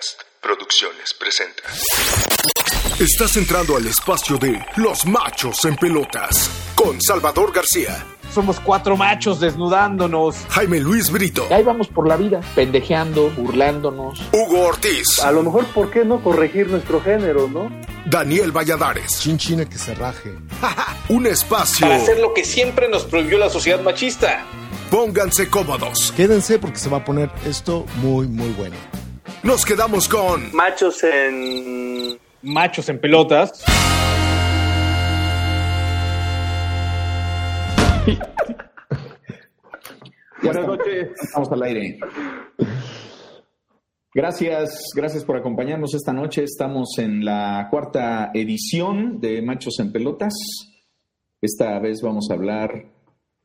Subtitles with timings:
[0.00, 1.62] Podcast Producciones presenta.
[2.98, 8.02] Estás entrando al espacio de Los Machos en Pelotas con Salvador García,
[8.32, 10.36] Somos cuatro machos desnudándonos.
[10.48, 14.22] Jaime Luis Brito, Y ahí vamos por la vida, pendejeando, burlándonos.
[14.32, 17.68] Hugo Ortiz, A lo mejor, ¿por qué no corregir nuestro género, no?
[18.06, 19.20] Daniel Valladares.
[19.20, 20.32] Chinchina que se raje.
[21.10, 21.86] Un espacio.
[21.86, 24.46] Para hacer lo que siempre nos prohibió la sociedad machista.
[24.90, 26.12] Pónganse cómodos.
[26.16, 28.76] Quédense porque se va a poner esto muy, muy bueno.
[29.42, 32.18] Nos quedamos con Machos en...
[32.42, 33.64] Machos en pelotas.
[40.42, 41.08] Buenas noches.
[41.22, 41.98] Estamos al aire.
[44.12, 46.44] Gracias, gracias por acompañarnos esta noche.
[46.44, 50.34] Estamos en la cuarta edición de Machos en Pelotas.
[51.40, 52.92] Esta vez vamos a hablar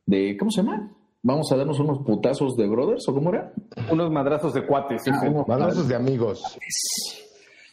[0.04, 0.95] de, ¿cómo se llama?
[1.26, 3.52] Vamos a darnos unos putazos de brothers, ¿o cómo era?
[3.90, 5.02] Unos madrazos de cuates.
[5.48, 6.40] Balazos de amigos.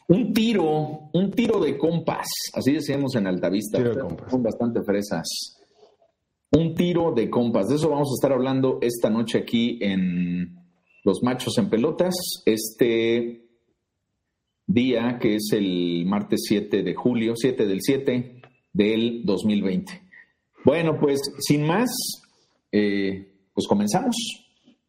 [0.08, 3.78] Un tiro, un tiro de compas, así decíamos en Altavista.
[3.78, 4.32] Tiro de compas.
[4.32, 5.28] Son bastante fresas.
[6.50, 7.70] Un tiro de compas.
[7.70, 10.58] De eso vamos a estar hablando esta noche aquí en
[11.04, 12.16] Los Machos en Pelotas.
[12.48, 13.46] Este
[14.66, 18.42] día que es el martes 7 de julio, 7 del 7
[18.74, 20.02] del 2020.
[20.66, 21.92] Bueno, pues sin más,
[22.72, 24.16] eh, pues comenzamos.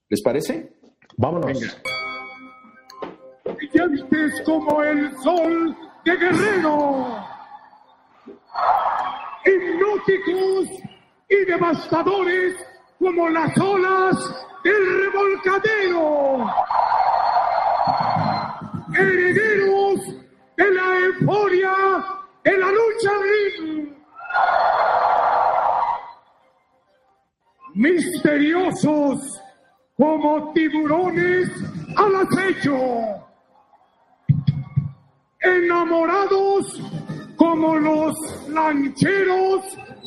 [0.09, 0.73] ¿Les parece?
[1.17, 1.59] Vámonos.
[3.57, 7.07] brillantes como el sol de Guerrero,
[9.45, 10.69] hipnóticos
[11.29, 12.55] y devastadores
[12.99, 16.47] como las olas del revolcadero,
[18.95, 20.01] herederos
[20.57, 21.73] de la euforia
[22.45, 23.95] de la lucha ring,
[27.75, 29.41] misteriosos
[29.97, 31.51] como tiburones
[31.97, 33.25] al acecho
[35.45, 36.81] enamorados
[37.37, 38.15] como los
[38.49, 39.63] lancheros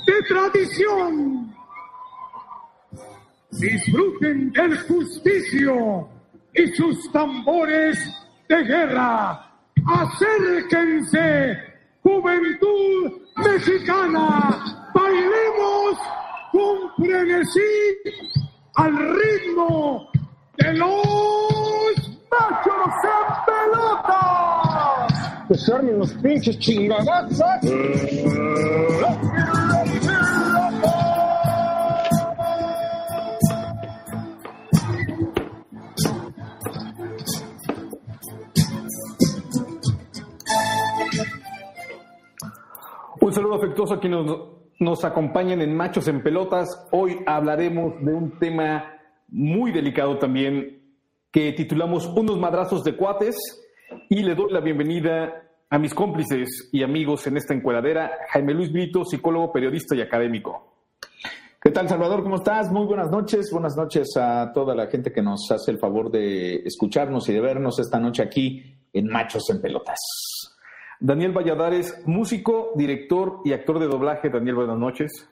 [0.06, 1.54] de tradición.
[3.52, 6.10] Disfruten del justicio
[6.54, 7.98] y sus tambores
[8.50, 9.52] de guerra.
[9.86, 11.58] Acérquense,
[12.02, 14.67] juventud mexicana.
[16.98, 17.60] Frenesí
[18.74, 20.10] al ritmo
[20.58, 20.90] de los
[22.32, 25.14] machos en pelotas.
[25.48, 27.44] Pues armen los pinches chingadazos.
[43.22, 46.88] Un saludo afectuoso a quienes nos, nos acompañan en Machos en Pelotas.
[46.92, 48.94] Hoy hablaremos de un tema
[49.30, 50.82] muy delicado también
[51.32, 53.36] que titulamos Unos madrazos de cuates
[54.10, 58.72] y le doy la bienvenida a mis cómplices y amigos en esta encuadradera, Jaime Luis
[58.72, 60.76] Brito, psicólogo, periodista y académico.
[61.62, 62.24] ¿Qué tal, Salvador?
[62.24, 62.72] ¿Cómo estás?
[62.72, 63.50] Muy buenas noches.
[63.52, 67.42] Buenas noches a toda la gente que nos hace el favor de escucharnos y de
[67.42, 68.64] vernos esta noche aquí
[68.94, 70.00] en Machos en Pelotas.
[71.00, 74.30] Daniel Valladares, músico, director y actor de doblaje.
[74.30, 75.30] Daniel, buenas noches.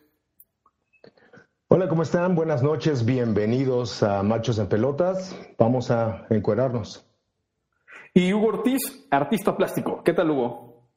[1.67, 2.35] Hola, ¿cómo están?
[2.35, 3.03] Buenas noches.
[3.03, 5.35] Bienvenidos a Machos en Pelotas.
[5.57, 7.09] Vamos a encuerarnos.
[8.13, 10.03] Y Hugo Ortiz, artista plástico.
[10.03, 10.87] ¿Qué tal, Hugo?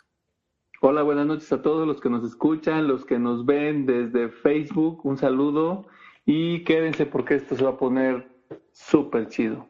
[0.83, 5.01] Hola, buenas noches a todos los que nos escuchan, los que nos ven desde Facebook.
[5.05, 5.87] Un saludo
[6.27, 8.29] y quédense porque esto se va a poner
[8.73, 9.67] súper chido.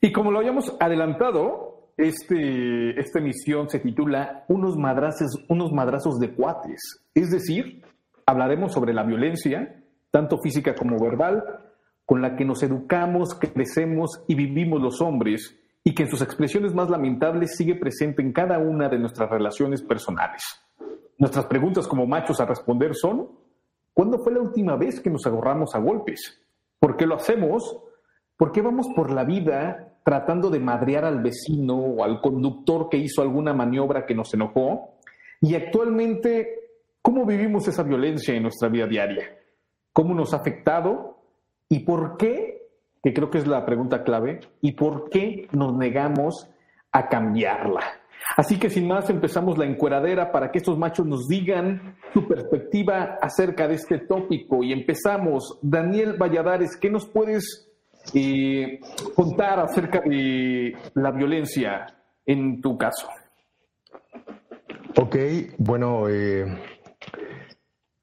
[0.00, 1.69] Y como lo habíamos adelantado,
[2.00, 7.04] este, esta emisión se titula Unos madrazos, unos madrazos de cuates.
[7.14, 7.82] Es decir,
[8.26, 11.42] hablaremos sobre la violencia, tanto física como verbal,
[12.04, 16.74] con la que nos educamos, crecemos y vivimos los hombres, y que en sus expresiones
[16.74, 20.42] más lamentables sigue presente en cada una de nuestras relaciones personales.
[21.18, 23.28] Nuestras preguntas como machos a responder son,
[23.92, 26.40] ¿cuándo fue la última vez que nos agarramos a golpes?
[26.78, 27.78] ¿Por qué lo hacemos?
[28.36, 32.96] ¿Por qué vamos por la vida tratando de madrear al vecino o al conductor que
[32.96, 34.96] hizo alguna maniobra que nos enojó?
[35.40, 36.70] Y actualmente,
[37.02, 39.38] ¿cómo vivimos esa violencia en nuestra vida diaria?
[39.92, 41.18] ¿Cómo nos ha afectado?
[41.68, 42.68] ¿Y por qué?
[43.02, 44.40] Que creo que es la pregunta clave.
[44.60, 46.48] ¿Y por qué nos negamos
[46.92, 48.00] a cambiarla?
[48.36, 53.18] Así que sin más empezamos la encueradera para que estos machos nos digan su perspectiva
[53.20, 54.62] acerca de este tópico.
[54.62, 55.58] Y empezamos.
[55.62, 57.69] Daniel Valladares, ¿qué nos puedes
[58.14, 58.80] eh,
[59.14, 61.86] contar acerca de la violencia
[62.26, 63.08] en tu caso?
[64.96, 65.16] Ok,
[65.58, 66.44] bueno, eh,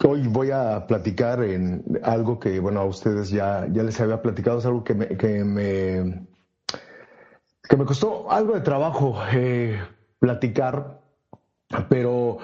[0.06, 4.60] hoy voy a platicar en algo que, bueno, a ustedes ya, ya les había platicado,
[4.60, 6.28] es algo que me, que me
[7.68, 9.80] que me costó algo de trabajo eh,
[10.20, 11.02] platicar,
[11.90, 12.38] pero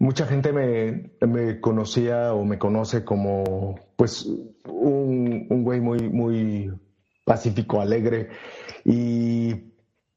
[0.00, 4.26] mucha gente me, conocía o me conoce como pues
[4.66, 6.72] un, un güey muy, muy
[7.24, 8.30] pacífico, alegre
[8.84, 9.72] y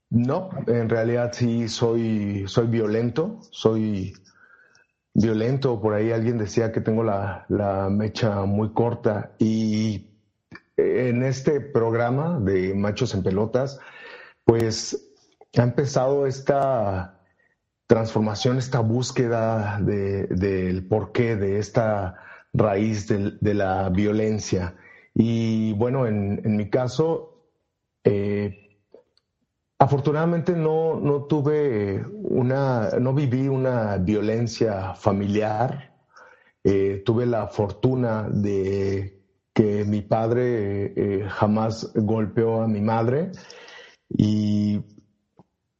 [0.09, 4.13] no, en realidad sí soy, soy violento, soy
[5.13, 5.81] violento.
[5.81, 10.07] Por ahí alguien decía que tengo la, la mecha muy corta y
[10.77, 13.79] en este programa de Machos en Pelotas,
[14.45, 15.13] pues
[15.57, 17.19] ha empezado esta
[17.87, 22.15] transformación, esta búsqueda del porqué de esta
[22.53, 24.75] raíz de, la violencia.
[25.13, 27.45] Y bueno, en, mi caso,
[28.03, 28.63] eh,
[29.83, 35.93] Afortunadamente no, no tuve una, no viví una violencia familiar.
[36.63, 39.19] Eh, tuve la fortuna de
[39.53, 43.33] que mi padre eh, jamás golpeó a mi madre
[44.07, 44.79] y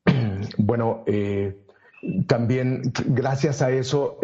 [0.58, 1.06] bueno,
[2.28, 4.20] también gracias a eso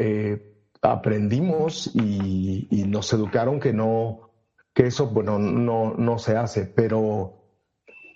[0.81, 4.31] aprendimos y, nos educaron que no,
[4.73, 7.39] que eso, bueno, no, no se hace, pero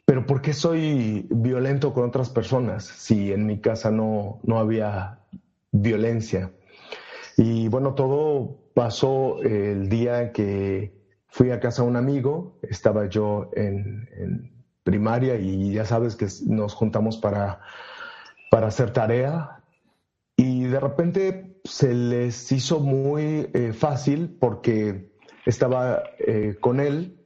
[0.05, 5.19] pero ¿por qué soy violento con otras personas si en mi casa no, no había
[5.71, 6.51] violencia?
[7.37, 10.93] Y bueno, todo pasó el día que
[11.27, 14.51] fui a casa de un amigo, estaba yo en,
[14.83, 17.61] primaria y ya sabes que nos juntamos para,
[18.53, 19.63] para hacer tarea
[20.37, 25.11] y de repente se les hizo muy eh, fácil porque
[25.47, 27.19] estaba eh, con él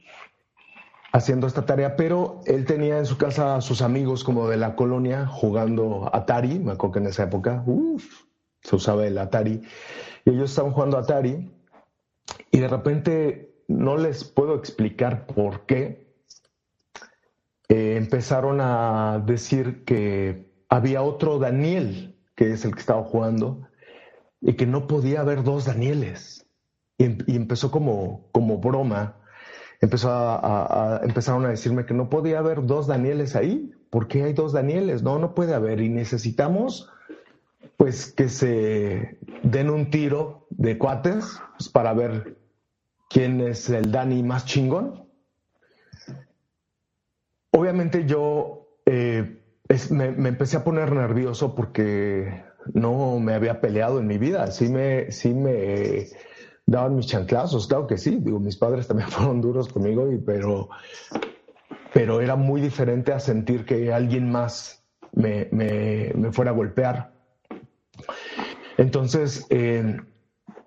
[1.12, 4.78] haciendo esta tarea, pero él tenía en su casa a sus amigos como de la
[4.78, 7.62] colonia jugando Atari, me acuerdo que en esa época
[8.62, 9.64] se usaba el Atari,
[10.24, 11.52] y ellos estaban jugando Atari,
[12.52, 16.08] y de repente no les puedo explicar por qué,
[17.68, 23.68] eh, empezaron a decir que había otro Daniel, que es el que estaba jugando,
[24.42, 26.46] y que no podía haber dos Danieles.
[26.98, 29.18] Y, em, empezó como, como broma
[29.80, 33.72] empezó a, empezaron a decirme que no podía haber dos Danieles ahí.
[33.90, 35.04] ¿Por qué hay dos Danieles?
[35.04, 35.82] No, no puede haber.
[35.82, 36.90] Y necesitamos,
[37.78, 42.38] pues, que se den un tiro de cuates pues, para ver
[43.10, 45.06] quién es el Dani más chingón.
[47.52, 49.42] Obviamente yo eh,
[49.92, 52.44] me, empecé a poner nervioso porque
[52.74, 54.52] no me había peleado en mi vida.
[54.52, 56.08] Sí me, sí me
[56.66, 60.70] daban mis chanclazos, claro que sí, digo, mis padres también fueron duros conmigo, pero,
[61.94, 64.84] pero era muy diferente a sentir que alguien más
[65.14, 67.14] me, me, me fuera a golpear.
[68.78, 69.98] Entonces, eh,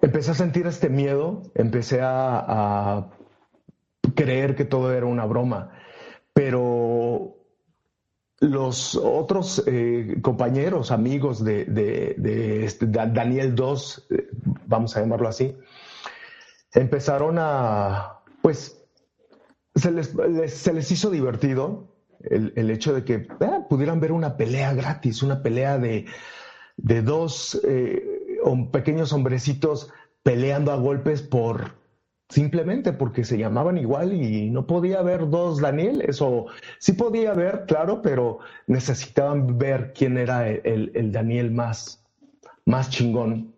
[0.02, 3.10] empecé a sentir este miedo, empecé a, a,
[4.14, 5.70] creer que todo era una broma,
[6.32, 7.39] pero
[8.40, 14.28] los otros eh, compañeros, amigos de, de, de este, Daniel II, eh,
[14.66, 15.54] vamos a llamarlo así,
[16.72, 18.82] empezaron a, pues,
[19.74, 20.14] se les,
[20.46, 23.28] se les hizo divertido el, el hecho de que eh,
[23.68, 26.06] pudieran ver una pelea gratis, una pelea de,
[26.78, 27.60] de dos
[28.72, 31.79] pequeños hombrecitos peleando a golpes por
[32.30, 36.46] simplemente porque se llamaban igual y no podía haber dos Danieles o
[36.78, 42.02] sí podía haber, claro, pero necesitaban ver quién era el, el Daniel más,
[42.64, 43.54] más chingón.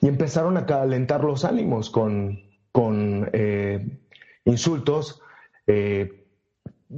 [0.00, 2.40] Y empezaron a calentar los ánimos con,
[2.72, 3.86] con eh,
[4.44, 5.20] insultos.
[5.66, 6.24] Eh,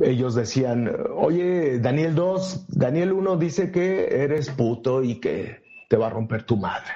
[0.00, 6.06] ellos decían, oye, Daniel 2, Daniel 1 dice que eres puto y que te va
[6.08, 6.92] a romper tu madre.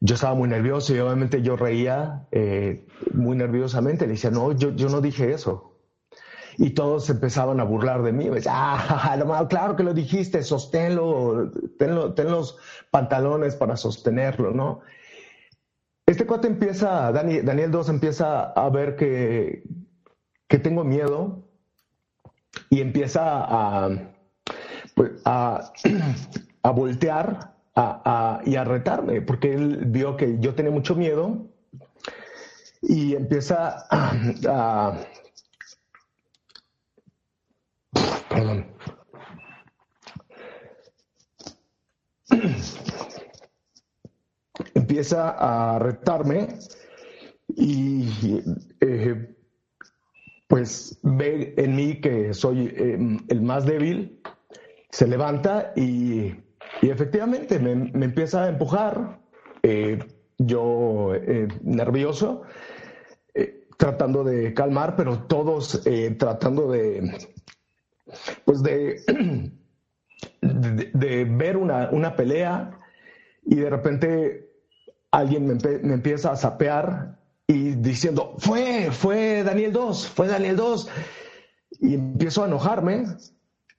[0.00, 4.06] Yo estaba muy nervioso y obviamente yo reía eh, muy nerviosamente.
[4.06, 5.74] Le decía, no, yo, yo no dije eso.
[6.56, 8.28] Y todos empezaban a burlar de mí.
[8.28, 12.58] Me decían, ah, claro que lo dijiste, sosténlo, ten, ten los
[12.90, 14.80] pantalones para sostenerlo, ¿no?
[16.06, 19.62] Este cuate empieza, Daniel 2 empieza a ver que,
[20.48, 21.44] que tengo miedo
[22.70, 23.90] y empieza a,
[24.94, 25.70] pues, a,
[26.62, 27.57] a voltear
[28.44, 31.46] y a retarme, porque él vio que yo tenía mucho miedo
[32.82, 33.86] y empieza
[34.48, 34.98] a...
[38.28, 38.66] perdón.
[44.74, 46.48] empieza a retarme
[47.48, 48.08] y
[48.80, 49.36] eh,
[50.46, 54.20] pues ve en mí que soy eh, el más débil,
[54.90, 56.34] se levanta y,
[56.82, 59.20] efectivamente me, empieza a empujar,
[59.62, 59.98] eh,
[60.38, 61.12] yo
[61.62, 62.42] nervioso,
[63.76, 65.82] tratando de calmar, pero todos
[66.18, 67.28] tratando de,
[68.44, 69.00] pues de,
[70.40, 72.78] de, ver una, una, pelea
[73.44, 74.48] y de repente
[75.10, 75.54] alguien me,
[75.94, 80.90] empieza a sapear y diciendo, fue, fue Daniel 2, fue Daniel 2.
[81.80, 83.04] Y empiezo a enojarme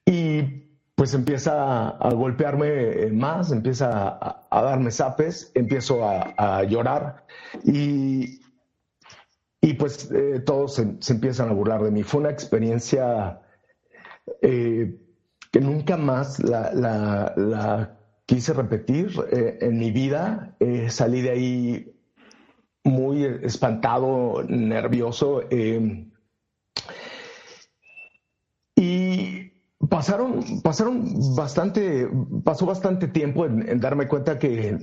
[0.05, 0.68] y
[0.99, 4.19] pues empieza a golpearme más, empieza
[4.51, 7.25] a, darme zapes, empiezo a, llorar
[7.63, 8.41] y,
[9.61, 12.03] y pues eh, todos se, empiezan a burlar de mí.
[12.03, 13.39] Fue una experiencia
[14.41, 14.93] eh,
[15.49, 20.53] que nunca más la, quise repetir eh, en mi vida.
[20.89, 21.95] salí de ahí
[22.83, 25.43] muy espantado, nervioso.
[29.99, 32.07] Pasaron, pasaron bastante,
[32.45, 34.77] pasó bastante tiempo en, darme cuenta que,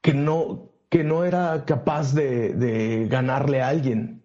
[0.00, 4.24] que, no, que no era capaz de, ganarle a alguien.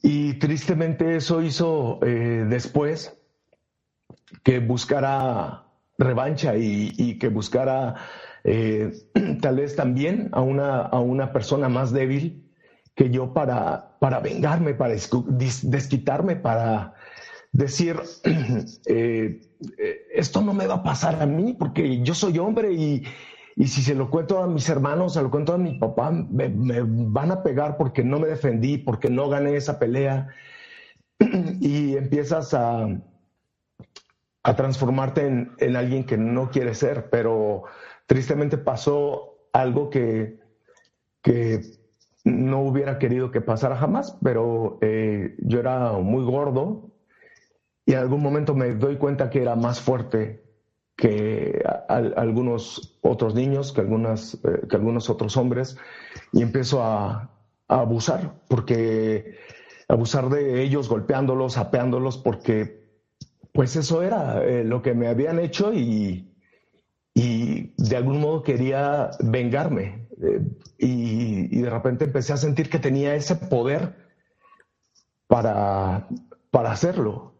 [0.00, 3.18] Y tristemente eso hizo después
[4.44, 5.64] que buscara
[5.98, 7.96] revancha y, que buscara
[8.44, 8.92] eh,
[9.42, 12.48] tal vez también a una, a una persona más débil
[12.94, 16.94] que yo para, para vengarme, para desquitarme, para
[17.52, 18.00] decir,
[18.86, 19.40] eh,
[19.78, 23.04] eh, esto no me va a pasar a mí porque yo soy hombre y,
[23.56, 27.30] si se lo cuento a mis hermanos, se lo cuento a mi papá, me, van
[27.30, 30.28] a pegar porque no me defendí, porque no gané esa pelea.
[31.60, 32.88] y empiezas a,
[34.42, 37.64] a transformarte en, alguien que no quiere ser, pero
[38.06, 40.40] tristemente pasó algo que,
[41.22, 41.60] que
[42.24, 46.91] no hubiera querido que pasara jamás, pero eh, yo era muy gordo
[47.84, 50.42] y en algún momento me doy cuenta que era más fuerte
[50.96, 55.76] que algunos otros niños, que, algunas, eh, que algunos otros hombres,
[56.32, 57.28] y empiezo a,
[57.68, 59.36] abusar, porque
[59.88, 62.82] abusar de ellos, golpeándolos, apeándolos, porque
[63.52, 66.28] pues eso era eh, lo que me habían hecho y,
[67.14, 70.06] de algún modo quería vengarme.
[70.22, 70.40] Eh,
[70.78, 73.96] y, de repente empecé a sentir que tenía ese poder
[75.26, 76.08] para,
[76.50, 77.31] para hacerlo.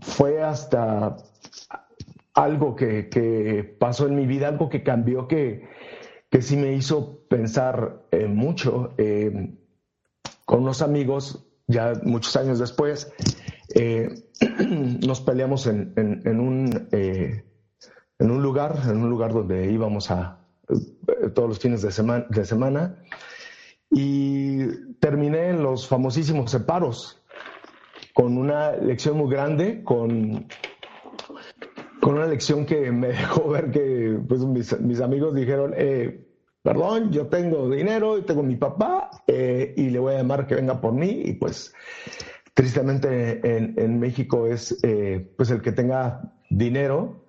[0.00, 1.16] Fue hasta
[2.34, 5.68] algo que, pasó en mi vida, algo que cambió, que,
[6.30, 8.94] que sí me hizo pensar eh, mucho.
[10.44, 13.12] con unos amigos, ya muchos años después,
[13.74, 14.24] eh,
[15.06, 15.92] nos peleamos en,
[16.40, 17.44] un, eh,
[18.18, 22.26] en un lugar, en un lugar donde íbamos a eh, todos los fines de, semana,
[22.28, 22.96] de semana
[23.90, 24.66] y
[24.98, 27.19] terminé en los famosísimos separos
[28.14, 30.46] con una lección muy grande, con,
[32.00, 35.74] con una lección que me dejó ver que pues, mis, amigos dijeron,
[36.62, 40.80] perdón, yo tengo dinero y tengo mi papá y le voy a llamar que venga
[40.80, 41.74] por mí y pues
[42.54, 47.24] tristemente en, México es eh, pues el que tenga dinero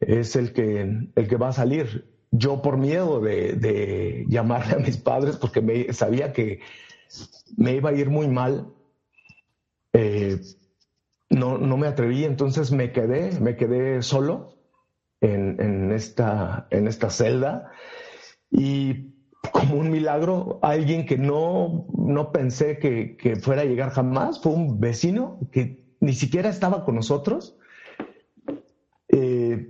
[0.00, 2.08] es el que, el que va a salir.
[2.30, 6.60] Yo por miedo de, llamarle a mis padres porque me, sabía que
[7.56, 8.72] me iba a ir muy mal,
[9.92, 10.40] eh,
[11.30, 14.58] no, no, me atreví, entonces me quedé, me quedé solo
[15.20, 17.70] en, en, esta, en esta celda
[18.50, 19.12] y
[19.50, 24.78] como un milagro, alguien que no, no pensé que, fuera a llegar jamás, fue un
[24.78, 27.56] vecino que ni siquiera estaba con nosotros.
[29.08, 29.68] Eh,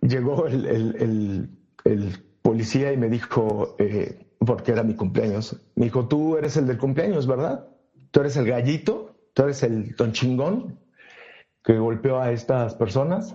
[0.00, 1.50] llegó el, el,
[1.84, 6.66] el, policía y me dijo, eh, porque era mi cumpleaños, me dijo, tú eres el
[6.66, 7.68] del cumpleaños, ¿verdad?
[8.10, 9.01] Tú eres el gallito,
[9.34, 10.78] tú eres el don chingón
[11.64, 13.34] que golpeó a estas personas.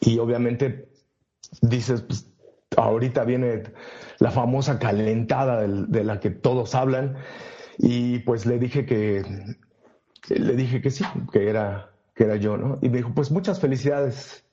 [0.00, 0.88] Y obviamente
[1.60, 2.30] dices, pues,
[2.76, 3.62] ahorita viene
[4.18, 7.16] la famosa calentada de la que todos hablan
[7.78, 9.22] y pues le dije que
[10.28, 12.78] le dije que sí, que era que era yo, ¿no?
[12.82, 14.44] Y me dijo, "Pues muchas felicidades."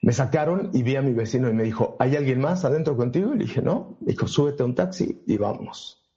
[0.00, 3.34] Me sacaron y vi a mi vecino y me dijo, "¿Hay alguien más adentro contigo?"
[3.34, 6.08] Y le dije, "No." Me dijo, "Súbete a un taxi y vamos."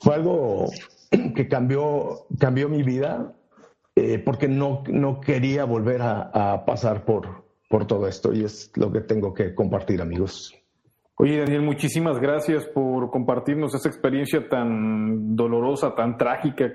[0.00, 0.68] Fue algo
[1.36, 3.34] que cambió cambió mi vida
[3.94, 8.90] eh, porque no, no quería volver a, pasar por, por todo esto y es lo
[8.90, 10.54] que tengo que compartir, amigos.
[11.16, 16.72] Oye, Daniel, muchísimas gracias por compartirnos esa experiencia tan dolorosa, tan trágica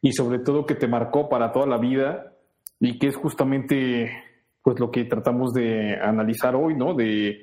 [0.00, 2.32] y sobre todo que te marcó para toda la vida
[2.78, 4.10] y que es justamente
[4.62, 6.94] pues lo que tratamos de analizar hoy, ¿no?
[6.94, 7.40] De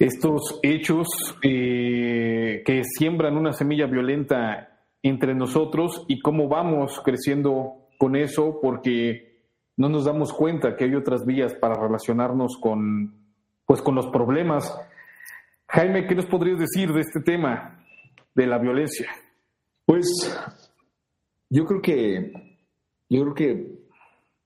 [0.00, 1.06] estos hechos
[1.42, 4.69] eh, que siembran una semilla violenta
[5.02, 9.30] entre nosotros y cómo vamos creciendo con eso, porque
[9.76, 13.14] no nos damos cuenta que hay otras vías para relacionarnos con,
[13.64, 14.74] pues, con los problemas.
[15.68, 17.84] Jaime, ¿qué nos podrías decir de este tema
[18.34, 19.08] de la violencia?
[19.86, 20.06] Pues
[21.48, 22.32] yo creo que,
[23.08, 23.80] yo creo que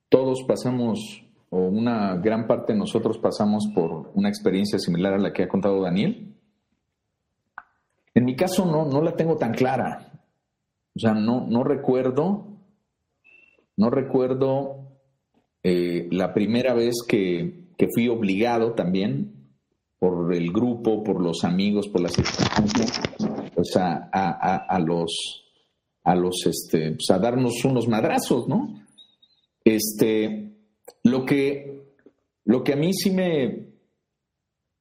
[0.09, 5.33] todos pasamos, o una gran parte de nosotros pasamos por una experiencia similar a la
[5.33, 6.35] que ha contado Daniel.
[8.15, 10.14] En mi caso no, no la tengo tan clara.
[10.97, 12.47] O sea, no, no recuerdo,
[13.77, 15.01] no recuerdo
[15.63, 19.57] eh, la primera vez que, que, fui obligado también
[19.99, 23.01] por el grupo, por los amigos, por las circunstancias,
[23.55, 25.45] pues a, a, a, los,
[26.05, 28.85] a los, este, pues a darnos unos madrazos, ¿no?
[29.65, 30.53] Este,
[31.03, 31.95] lo que,
[32.45, 33.73] lo que a mí sí me,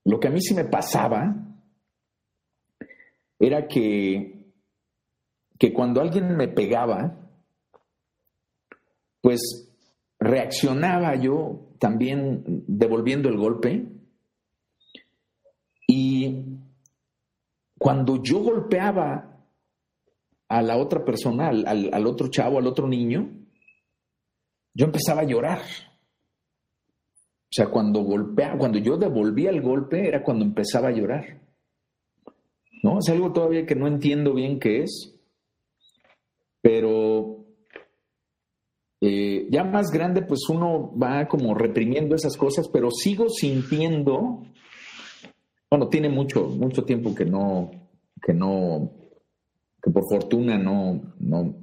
[0.05, 1.33] lo que a mí sí me pasaba
[3.39, 4.32] era que,
[5.63, 7.15] que cuando alguien me pegaba,
[9.21, 9.71] pues
[10.19, 13.85] reaccionaba yo también devolviendo el golpe
[15.87, 16.59] y
[17.79, 19.39] cuando yo golpeaba
[20.49, 23.31] a la otra persona, al, al, otro chavo, al otro niño,
[24.73, 25.61] yo empezaba a llorar.
[25.61, 31.39] O sea, cuando golpeaba, cuando yo devolvía el golpe era cuando empezaba a llorar.
[32.83, 32.99] ¿No?
[32.99, 35.12] Es algo todavía que no entiendo bien qué es,
[36.63, 37.45] pero
[39.01, 44.45] eh, ya más grande, pues uno va como reprimiendo esas cosas, pero sigo sintiendo,
[45.69, 47.69] bueno, tiene mucho, mucho tiempo que no,
[48.25, 48.93] que no,
[49.81, 51.53] que por fortuna no, no,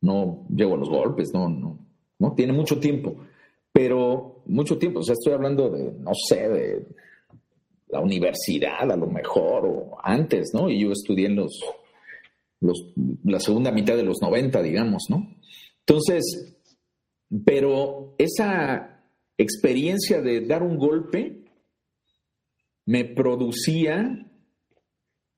[0.00, 1.78] no llego los golpes, no, no,
[2.18, 3.14] no, tiene mucho tiempo,
[3.70, 6.86] pero mucho tiempo, o sea, estoy hablando de, no sé, de
[7.88, 10.70] la universidad a lo mejor, o antes, ¿no?
[10.70, 11.60] Y yo estudié en los,
[12.60, 15.36] la segunda mitad de los 90, digamos, ¿no?
[15.80, 16.56] Entonces,
[17.44, 19.04] pero esa
[19.36, 21.44] experiencia de dar un golpe
[22.86, 24.26] me producía,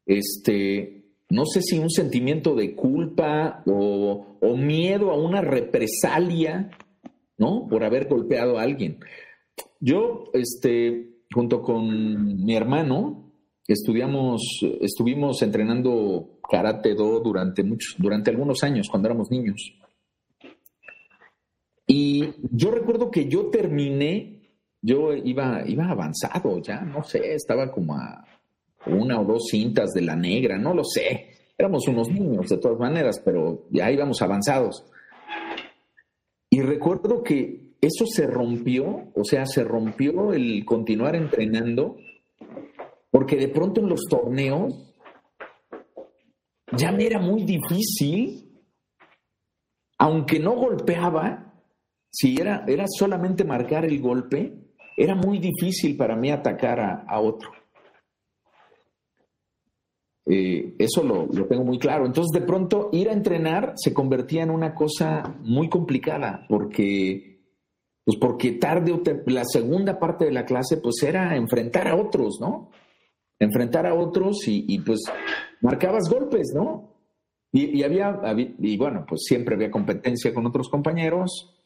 [0.06, 6.70] este, no sé si un sentimiento de culpa o, o miedo a una represalia,
[7.36, 7.66] ¿no?
[7.68, 9.00] Por haber golpeado a alguien.
[9.80, 13.32] Yo, este, junto con mi hermano,
[13.66, 14.42] estudiamos,
[14.80, 19.72] estuvimos entrenando karate do durante muchos, durante algunos años cuando éramos niños.
[21.86, 24.42] Y yo recuerdo que yo terminé,
[24.82, 28.24] yo iba, iba avanzado ya, no sé, estaba como a
[28.86, 31.28] una o dos cintas de la negra, no lo sé.
[31.58, 34.84] Éramos unos niños de todas maneras, pero ya íbamos avanzados.
[36.48, 41.96] Y recuerdo que eso se rompió, o sea, se rompió el continuar entrenando,
[43.10, 44.89] porque de pronto en los torneos
[46.76, 48.50] ya me era muy difícil,
[49.98, 51.52] aunque no golpeaba,
[52.10, 54.60] si era, era solamente marcar el golpe,
[54.96, 57.50] era muy difícil para mí atacar a, otro.
[60.26, 62.06] Eh, eso lo, lo, tengo muy claro.
[62.06, 67.40] Entonces, de pronto, ir a entrenar se convertía en una cosa muy complicada, porque,
[68.04, 72.38] pues porque tarde o la segunda parte de la clase, pues era enfrentar a otros,
[72.40, 72.70] ¿no?
[73.40, 75.00] Enfrentar a otros y, pues
[75.60, 76.94] marcabas golpes, ¿no?
[77.52, 81.56] Y, había, y bueno, pues siempre había competencia con otros compañeros,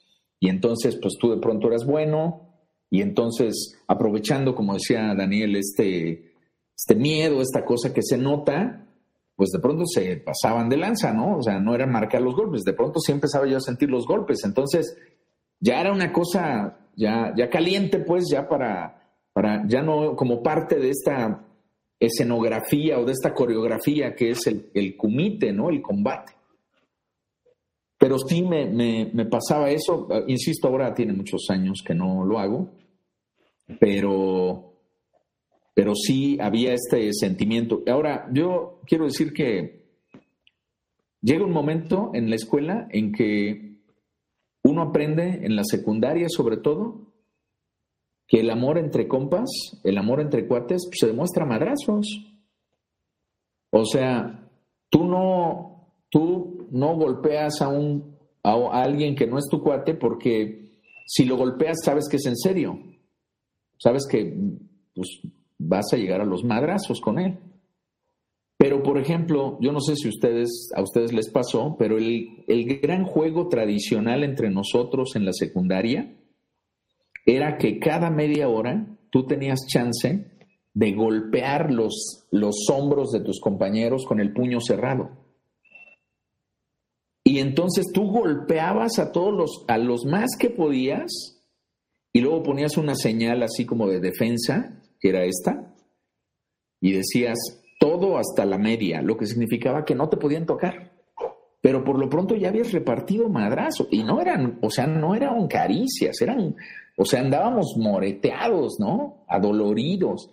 [0.40, 2.50] y entonces pues tú de pronto eras bueno
[2.90, 6.34] y entonces aprovechando, como decía Daniel, este,
[6.76, 8.86] este miedo, esta cosa que se nota,
[9.36, 11.38] pues de pronto se pasaban de lanza, ¿no?
[11.38, 14.06] O sea, no era marcar los golpes, de pronto sí empezaba yo a sentir los
[14.06, 14.96] golpes, entonces
[15.60, 20.76] ya era una cosa ya, ya caliente, pues ya para, para, ya no como parte
[20.76, 21.42] de esta
[22.06, 25.70] escenografía o de esta coreografía que es el, el kumite, ¿no?
[25.70, 26.32] El combate.
[27.98, 32.70] Pero sí me, me, pasaba eso, insisto, ahora tiene muchos años que no lo hago,
[33.80, 34.74] pero,
[35.72, 37.82] pero sí había este sentimiento.
[37.86, 39.84] Ahora, yo quiero decir que
[41.22, 43.78] llega un momento en la escuela en que
[44.64, 47.13] uno aprende, en la secundaria sobre todo,
[48.26, 49.50] que el amor entre compas,
[49.82, 52.06] el amor entre cuates, pues, se demuestra madrazos.
[53.70, 54.48] O sea,
[54.88, 60.80] tú no, tú no golpeas a, un, a, alguien que no es tu cuate porque
[61.06, 62.78] si lo golpeas sabes que es en serio,
[63.78, 64.34] sabes que
[64.94, 65.20] pues,
[65.58, 67.38] vas a llegar a los madrazos con él.
[68.56, 72.80] Pero, por ejemplo, yo no sé si ustedes, a ustedes les pasó, pero el, el
[72.80, 76.16] gran juego tradicional entre nosotros en la secundaria
[77.24, 80.30] era que cada media hora tú tenías chance
[80.74, 85.10] de golpear los, los hombros de tus compañeros con el puño cerrado.
[87.22, 91.40] Y entonces tú golpeabas a todos los, a los más que podías,
[92.12, 95.74] y luego ponías una señal así como de defensa, que era esta,
[96.80, 97.38] y decías
[97.80, 100.93] todo hasta la media, lo que significaba que no te podían tocar.
[101.64, 105.48] Pero por lo pronto ya habías repartido madrazo y no eran, o sea, no eran
[105.48, 106.54] caricias, eran,
[106.94, 109.24] o sea, andábamos moreteados, ¿no?
[109.26, 110.28] Adoloridos.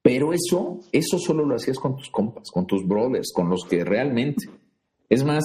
[0.00, 3.84] Pero eso, eso solo lo hacías con tus compas, con tus brothers, con los que
[3.84, 4.46] realmente.
[5.10, 5.44] Es más,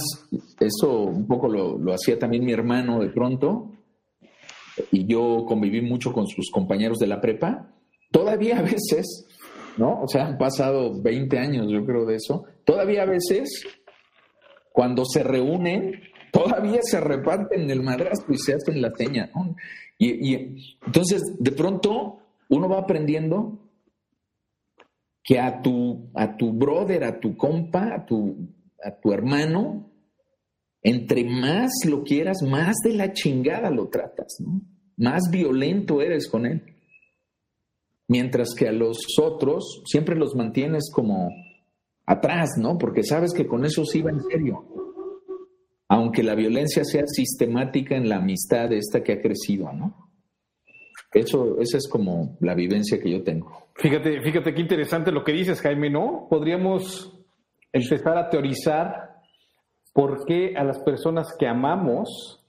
[0.61, 3.73] eso un poco lo, lo hacía también mi hermano de pronto,
[4.93, 7.69] y yo conviví mucho con sus compañeros de la prepa.
[8.11, 9.27] Todavía a veces,
[9.75, 10.03] ¿no?
[10.03, 12.45] O sea, han pasado 20 años, yo creo, de eso.
[12.63, 13.65] Todavía a veces
[14.77, 19.31] cuando se reúnen, todavía se reparten el madrazo y se hacen la seña.
[19.97, 20.35] Y,
[20.85, 23.71] entonces, de pronto, uno va aprendiendo
[25.23, 29.89] que a tu, a tu brother, a tu compa, a tu, a tu hermano,
[30.83, 34.61] entre más lo quieras, más de la chingada lo tratas, ¿no?
[34.95, 36.61] Más violento eres con él.
[38.07, 41.29] Mientras que a los otros siempre los mantienes como
[42.07, 42.77] atrás, ¿no?
[42.77, 44.65] Porque sabes que con eso sí va en serio.
[45.89, 50.09] Aunque la violencia sea sistemática en la amistad esta que ha crecido, ¿no?
[51.13, 53.69] Eso, esa es como la vivencia que yo tengo.
[53.75, 56.27] Fíjate, fíjate qué interesante lo que dices, Jaime, ¿no?
[56.29, 57.13] Podríamos
[57.71, 59.21] empezar a teorizar
[59.93, 62.45] por qué a las personas que amamos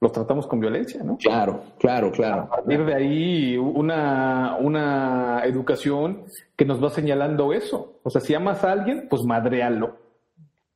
[0.00, 1.16] los tratamos con violencia, ¿no?
[1.16, 2.42] Claro, claro, claro.
[2.42, 7.98] A partir de ahí, una, una educación que nos va señalando eso.
[8.02, 9.96] O sea, si amas a alguien, pues madrealo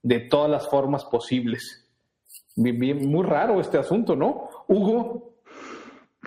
[0.02, 1.86] de todas las formas posibles.
[2.56, 4.48] muy raro este asunto, ¿no?
[4.66, 5.34] Hugo,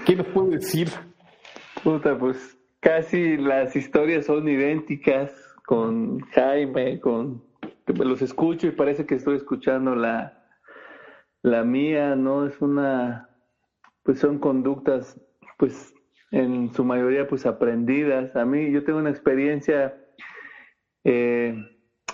[0.05, 0.89] ¿qué nos puedo decir?
[1.83, 5.31] Puta, pues casi las historias son idénticas
[5.65, 7.43] con Jaime, con
[7.87, 10.42] los escucho y parece que estoy escuchando la,
[11.43, 13.29] la mía no es una,
[14.03, 15.19] pues son conductas,
[15.57, 15.93] pues
[16.31, 18.35] en su mayoría pues aprendidas.
[18.35, 19.95] A mí yo tengo una experiencia,
[21.03, 21.53] eh,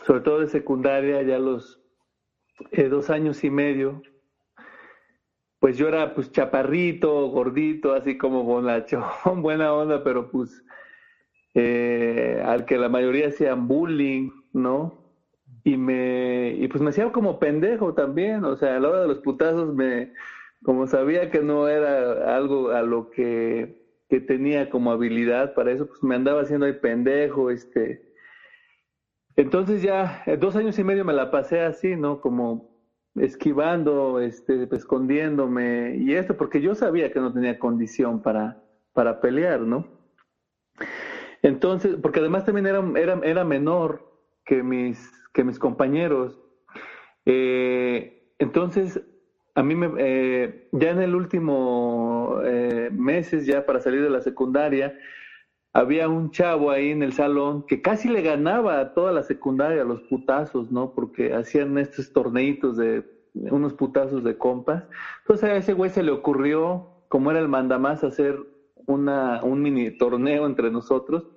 [0.05, 1.79] sobre todo de secundaria, ya los
[2.71, 4.01] eh, dos años y medio,
[5.59, 9.03] pues yo era pues chaparrito, gordito, así como bonachón,
[9.43, 10.63] buena onda, pero pues
[11.53, 14.98] eh, al que la mayoría hacían bullying, ¿no?
[15.69, 19.07] Y me y pues me hacía como pendejo también, o sea, a la hora de
[19.07, 20.11] los putazos me
[20.63, 23.77] como sabía que no era algo a lo que,
[24.09, 28.01] que tenía como habilidad para eso, pues me andaba haciendo ahí pendejo, este
[29.35, 32.19] entonces ya eh, dos años y medio me la pasé así, ¿no?
[32.19, 32.67] Como
[33.15, 38.61] esquivando, este, escondiéndome y esto, porque yo sabía que no tenía condición para,
[38.93, 39.87] para pelear, ¿no?
[41.41, 44.01] Entonces, porque además también era, era, era menor
[44.45, 46.37] que mis que mis compañeros.
[47.25, 49.01] Eh, entonces,
[49.55, 54.19] a mí me, eh, ya en el último eh, meses, ya para salir de la
[54.19, 54.93] secundaria,
[55.71, 59.85] había un chavo ahí en el salón que casi le ganaba a toda la secundaria
[59.85, 60.93] los putazos, ¿no?
[60.93, 64.83] Porque hacían estos torneitos de unos putazos de compas.
[65.19, 68.37] Entonces a ese güey se le ocurrió, como era el mandamás, hacer
[68.87, 71.29] una, un mini torneo entre nosotros.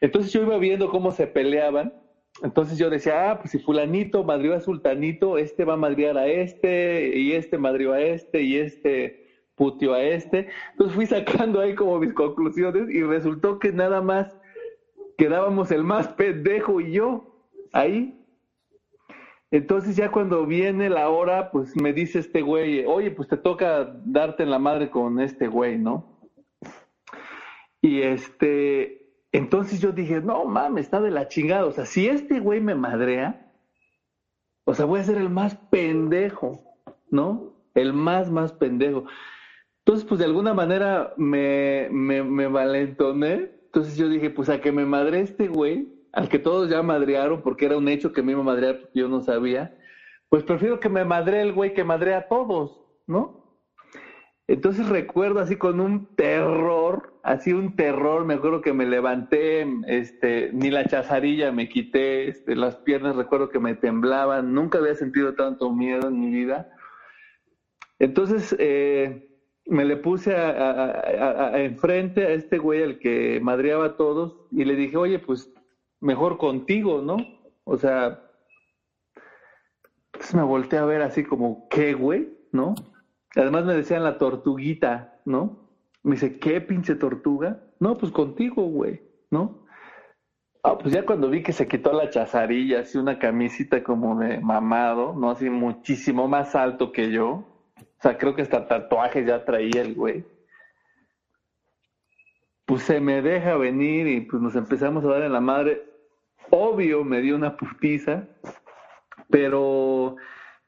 [0.00, 1.92] Entonces yo iba viendo cómo se peleaban
[2.42, 6.26] entonces yo decía, ah, pues si fulanito madrió a sultanito, este va a madrear a
[6.26, 10.48] este, y este madrió a este, y este putió a este.
[10.72, 14.36] Entonces fui sacando ahí como mis conclusiones y resultó que nada más
[15.16, 18.20] quedábamos el más pendejo y yo ahí.
[19.52, 23.96] Entonces ya cuando viene la hora, pues me dice este güey, oye, pues te toca
[24.04, 26.18] darte en la madre con este güey, ¿no?
[27.80, 29.03] Y este,
[29.34, 31.66] entonces yo dije, no mames, está de la chingada.
[31.66, 33.52] O sea, si este güey me madrea,
[34.64, 36.62] o sea, voy a ser el más pendejo,
[37.10, 37.52] ¿no?
[37.74, 39.06] El más, más pendejo.
[39.80, 43.50] Entonces, pues de alguna manera me, me, me valentoné.
[43.64, 47.42] Entonces yo dije, pues a que me madre este güey, al que todos ya madrearon,
[47.42, 49.76] porque era un hecho que me iba a madrear yo no sabía,
[50.28, 53.43] pues prefiero que me madre el güey que madre a todos, ¿no?
[54.46, 60.50] Entonces recuerdo así con un terror, así un terror, me acuerdo que me levanté, este,
[60.52, 65.34] ni la chazarilla me quité, este, las piernas recuerdo que me temblaban, nunca había sentido
[65.34, 66.70] tanto miedo en mi vida.
[67.98, 69.30] Entonces eh,
[69.66, 74.76] me le puse a, enfrente a este güey al que madreaba a todos y le
[74.76, 75.50] dije, oye, pues
[76.00, 77.16] mejor contigo, ¿no?
[77.64, 78.20] O sea,
[80.12, 82.28] entonces me volteé a ver así como, ¿qué güey?
[82.52, 82.74] ¿No?
[83.36, 85.68] Además me decían la tortuguita, ¿no?
[86.02, 87.60] Me dice, ¿qué pinche tortuga?
[87.80, 89.64] No, pues contigo, güey, ¿no?
[90.62, 94.40] Ah, pues ya cuando vi que se quitó la chazarilla, así una camisita como de
[94.40, 95.30] mamado, ¿no?
[95.30, 97.44] Así muchísimo más alto que yo.
[97.76, 100.24] O sea, creo que hasta tatuajes ya traía el güey.
[102.64, 105.84] Pues se me deja venir y pues nos empezamos a dar en la madre.
[106.50, 108.26] Obvio me dio una putiza,
[109.28, 110.16] pero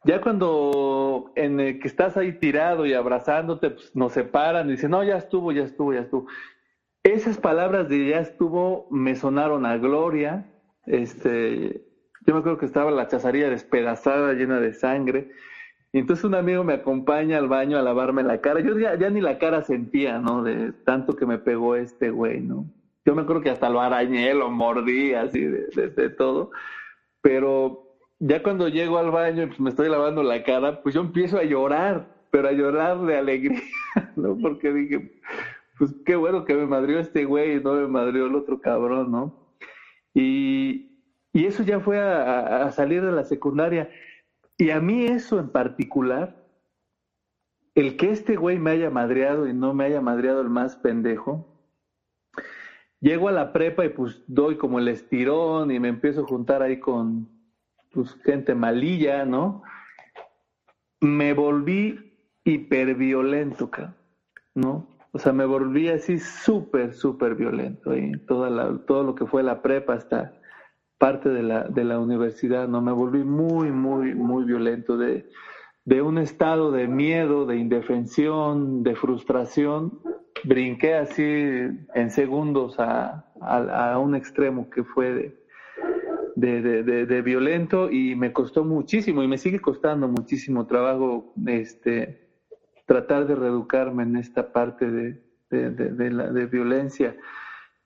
[0.07, 4.93] ya cuando en el que estás ahí tirado y abrazándote, pues, nos separan y dicen,
[4.93, 6.27] no, ya estuvo, ya estuvo, ya estuvo.
[7.03, 10.47] Esas palabras de ya estuvo me sonaron a gloria.
[10.87, 11.83] Este,
[12.25, 15.33] yo me acuerdo que estaba la chazaría despedazada, llena de sangre.
[15.93, 18.61] Y entonces un amigo me acompaña al baño a lavarme la cara.
[18.61, 20.43] Yo ya, ya ni la cara sentía, ¿no?
[20.43, 22.67] De tanto que me pegó este güey, ¿no?
[23.05, 26.51] Yo me acuerdo que hasta lo arañé, lo mordí, así, de, de, todo.
[27.23, 27.86] Pero
[28.19, 31.39] ya cuando llego al baño y pues me estoy lavando la cara, pues yo empiezo
[31.39, 33.63] a llorar, pero a llorar de alegría,
[34.17, 34.37] ¿no?
[34.39, 35.21] Porque dije,
[35.79, 39.11] pues qué bueno que me madrió este güey y no me madrió el otro cabrón,
[39.11, 39.35] ¿no?
[40.15, 41.01] Y,
[41.33, 43.91] y eso ya fue a, salir de la secundaria.
[44.57, 46.43] Y a mí eso en particular,
[47.75, 51.47] el que este güey me haya madreado y no me haya madreado el más pendejo,
[53.01, 56.63] llego a la prepa y pues doy como el estirón y me empiezo a juntar
[56.63, 57.36] ahí con
[57.97, 59.63] pues, gente malilla, ¿no?
[61.01, 62.13] Me volví
[62.45, 63.71] hiperviolento,
[64.55, 64.87] ¿no?
[65.13, 67.97] O sea, me volví así súper, súper violento.
[67.97, 70.35] Y toda la, todo lo que fue la prepa hasta
[70.99, 72.83] parte de la, de la universidad, ¿no?
[72.83, 75.29] Me volví muy, muy, muy violento de,
[75.87, 80.01] de un estado de miedo, de indefensión, de frustración.
[80.45, 85.46] Brinqué así en segundos a, a, un extremo que fue de,
[86.37, 92.29] de, de, violento y me costó muchísimo y me sigue costando muchísimo trabajo este,
[92.85, 97.17] tratar de reeducarme en esta parte de, de, la, de violencia.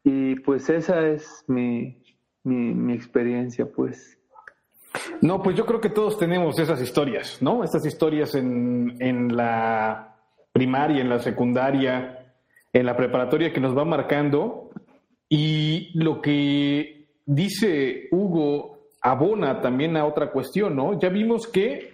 [0.03, 2.03] Y pues esa es mi,
[2.43, 4.19] mi, experiencia, pues.
[5.21, 7.63] No, pues yo creo que todos tenemos esas historias, ¿no?
[7.63, 10.17] Estas historias en, en la
[10.53, 12.35] primaria, en la secundaria,
[12.73, 14.71] en la preparatoria que nos va marcando.
[15.29, 17.00] Y lo que
[17.31, 20.99] dice Hugo abona también a otra cuestión, ¿no?
[20.99, 21.93] Ya vimos que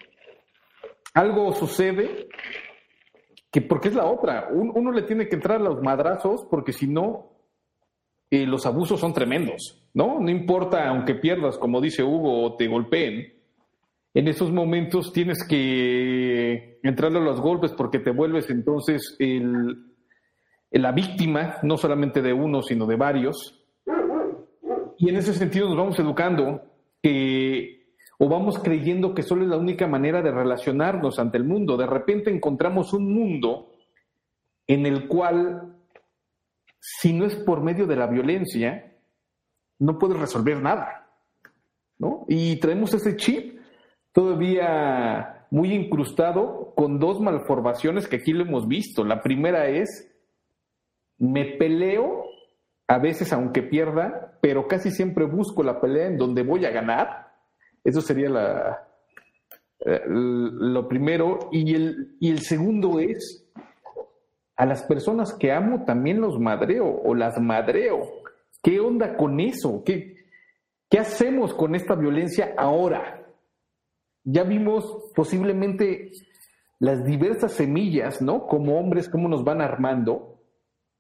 [1.15, 2.29] algo sucede
[3.51, 4.49] que porque es la otra.
[4.53, 7.33] uno le tiene que entrar a los madrazos porque si no,
[8.31, 10.19] eh, los abusos son tremendos, ¿no?
[10.21, 13.35] No importa, aunque pierdas, como dice Hugo, o te golpeen,
[14.15, 19.93] en esos momentos tienes que entrarle a los golpes porque te vuelves entonces el,
[20.71, 23.66] la víctima, no solamente de uno, sino de varios.
[24.99, 26.63] Y en ese sentido nos vamos educando
[28.19, 31.77] o vamos creyendo que solo es la única manera de relacionarnos ante el mundo.
[31.77, 33.73] De repente encontramos un mundo
[34.67, 35.77] en el cual,
[36.81, 38.97] si no es por medio de la violencia,
[39.79, 41.09] no puedes resolver nada.
[41.99, 42.25] ¿no?
[42.29, 43.61] Y traemos ese chip
[44.13, 49.05] todavía muy incrustado con dos malformaciones que aquí lo hemos visto.
[49.05, 50.11] La primera es,
[51.19, 52.25] me peleo,
[52.89, 57.27] a veces aunque pierda, pero casi siempre busco la pelea en donde voy a ganar
[57.87, 58.81] eso sería
[59.79, 61.49] eh, lo primero.
[61.53, 63.49] Y el, y el segundo es,
[64.57, 68.01] a las personas que amo también los madreo o las madreo.
[68.61, 69.85] ¿Qué onda con eso?
[69.85, 70.17] ¿Qué,
[70.91, 73.25] qué hacemos con esta violencia ahora?
[74.25, 76.11] Ya vimos posiblemente
[76.81, 78.49] las diversas semillas, ¿no?
[78.49, 80.41] Como hombres, cómo nos van armando.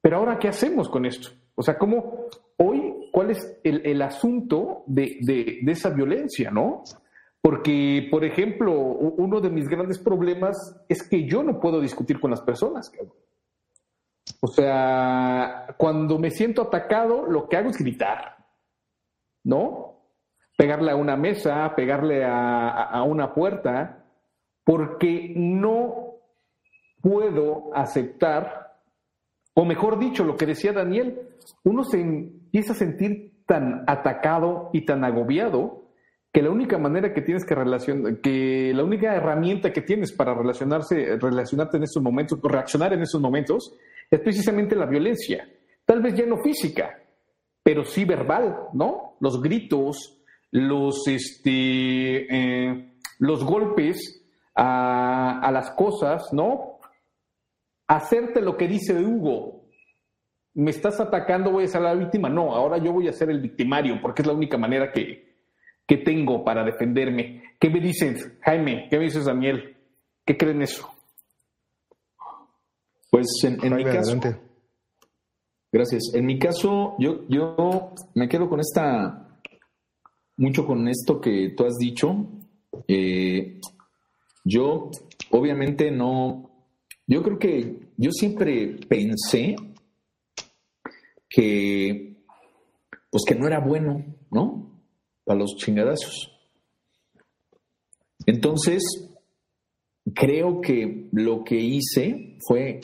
[0.01, 1.31] Pero ahora, ¿qué hacemos con esto?
[1.57, 2.27] O sea, ¿cómo
[2.59, 5.19] hoy cuál es el, asunto de,
[5.66, 6.83] esa violencia, ¿no?
[7.40, 10.57] Porque, por ejemplo, uno de mis grandes problemas
[10.88, 12.92] es que yo no puedo discutir con las personas.
[14.40, 18.37] O sea, cuando me siento atacado, lo que hago es gritar,
[19.45, 20.03] ¿no?
[20.57, 24.05] Pegarle a una mesa, pegarle a una puerta,
[24.62, 26.16] porque no
[27.01, 28.75] puedo aceptar,
[29.55, 31.26] o mejor dicho, lo que decía Daniel,
[31.64, 35.87] uno se empieza a sentir tan atacado y tan agobiado
[36.33, 40.35] que la única manera que tienes que relacionar, que la única herramienta que tienes para
[40.35, 43.72] relacionarse, relacionarte en esos momentos, reaccionar en esos momentos,
[44.11, 45.49] es precisamente la violencia.
[45.87, 46.90] Tal vez ya no física,
[47.62, 49.16] pero sí verbal, ¿no?
[49.20, 50.20] Los gritos,
[50.51, 54.22] los, este, eh, los golpes
[54.55, 56.81] a, a las cosas, ¿no?
[57.87, 59.56] Hacerte lo que dice Hugo,
[60.57, 62.31] me estás atacando, voy a ser la víctima.
[62.31, 65.37] No, ahora yo voy a ser el victimario, porque es la única manera que,
[65.87, 67.42] que tengo para defenderme.
[67.61, 68.88] ¿Qué me dices, Jaime?
[68.88, 69.77] ¿Qué me dices, Daniel?
[70.25, 70.90] ¿Qué creen eso?
[73.11, 74.19] Pues en, mi caso.
[75.71, 76.14] Gracias.
[76.14, 79.38] En mi caso, yo, yo me quedo con esta,
[80.38, 82.16] mucho con esto que tú has dicho.
[82.88, 83.61] Eh,
[84.42, 84.90] yo,
[85.31, 86.51] obviamente, no.
[87.07, 89.55] Yo creo que yo siempre pensé
[91.37, 92.16] que,
[93.11, 94.81] pues que no era bueno, ¿no?
[95.22, 96.33] Para los chingadazos.
[98.25, 98.83] Entonces,
[100.14, 102.81] creo que lo que hice fue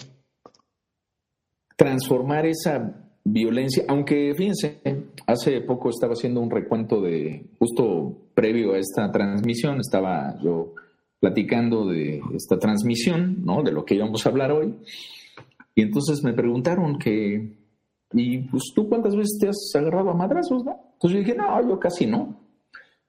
[1.78, 4.82] transformar esa violencia, aunque fíjense,
[5.26, 10.74] hace poco estaba haciendo un recuento de, justo previo a esta transmisión, estaba yo
[11.20, 13.62] platicando de esta transmisión, ¿no?
[13.62, 14.74] De lo que íbamos a hablar hoy.
[15.74, 17.61] Y entonces me preguntaron que,
[18.12, 20.78] y pues tú cuántas veces te has agarrado a madrazos, ¿no?
[20.94, 22.40] Entonces yo dije, no, yo casi no.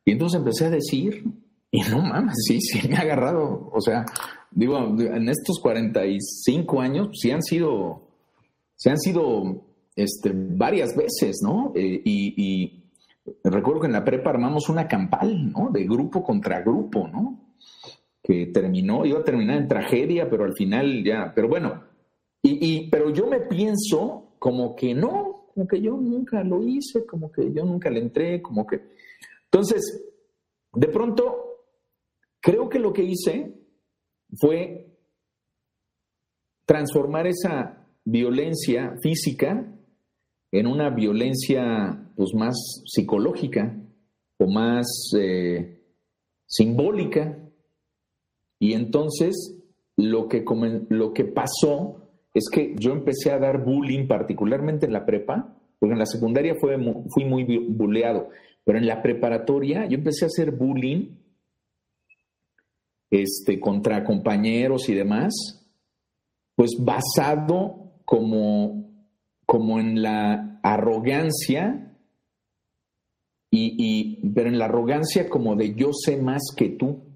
[0.05, 1.23] Y entonces empecé a decir,
[1.71, 4.05] y no mames, sí, sí me ha agarrado, o sea,
[4.51, 8.09] digo, en estos 45 años, sí han sido,
[8.75, 9.61] sí han sido
[9.95, 11.71] este, varias veces, ¿no?
[11.75, 12.79] Eh, y,
[13.43, 15.69] recuerdo que en la prepa armamos una campal, ¿no?
[15.71, 17.55] De grupo contra grupo, ¿no?
[18.21, 21.83] Que terminó, iba a terminar en tragedia, pero al final ya, pero bueno,
[22.41, 27.31] y, pero yo me pienso como que no, como que yo nunca lo hice, como
[27.31, 28.81] que yo nunca le entré, como que...
[29.45, 30.03] Entonces,
[30.73, 31.61] de pronto,
[32.41, 33.55] creo que lo que hice
[34.35, 34.97] fue
[36.65, 39.73] transformar esa violencia física
[40.51, 43.81] en una violencia pues, más psicológica
[44.39, 44.85] o más
[45.17, 45.85] eh,
[46.47, 47.49] simbólica.
[48.59, 49.57] Y entonces
[49.95, 50.43] lo que,
[50.89, 52.02] lo que pasó
[52.33, 56.55] es que yo empecé a dar bullying, particularmente en la prepa, porque en la secundaria
[56.55, 58.29] fui muy bulleado,
[58.63, 61.17] pero en la preparatoria yo empecé a hacer bullying
[63.11, 65.33] este, contra compañeros y demás,
[66.55, 68.83] pues basado como
[69.45, 71.95] como en la arrogancia,
[73.51, 77.12] y, pero en la arrogancia como de yo sé más que tú.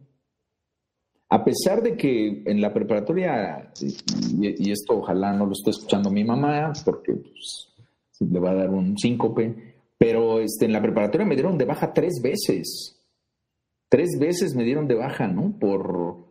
[1.30, 6.24] A pesar de que en la preparatoria, y, esto ojalá no lo esté escuchando mi
[6.24, 7.74] mamá, porque pues,
[8.20, 11.94] le va a dar un síncope, pero este, en la preparatoria me dieron de baja
[11.94, 12.94] tres veces.
[13.90, 15.58] Tres veces me dieron de baja, ¿no?
[15.60, 16.30] Por,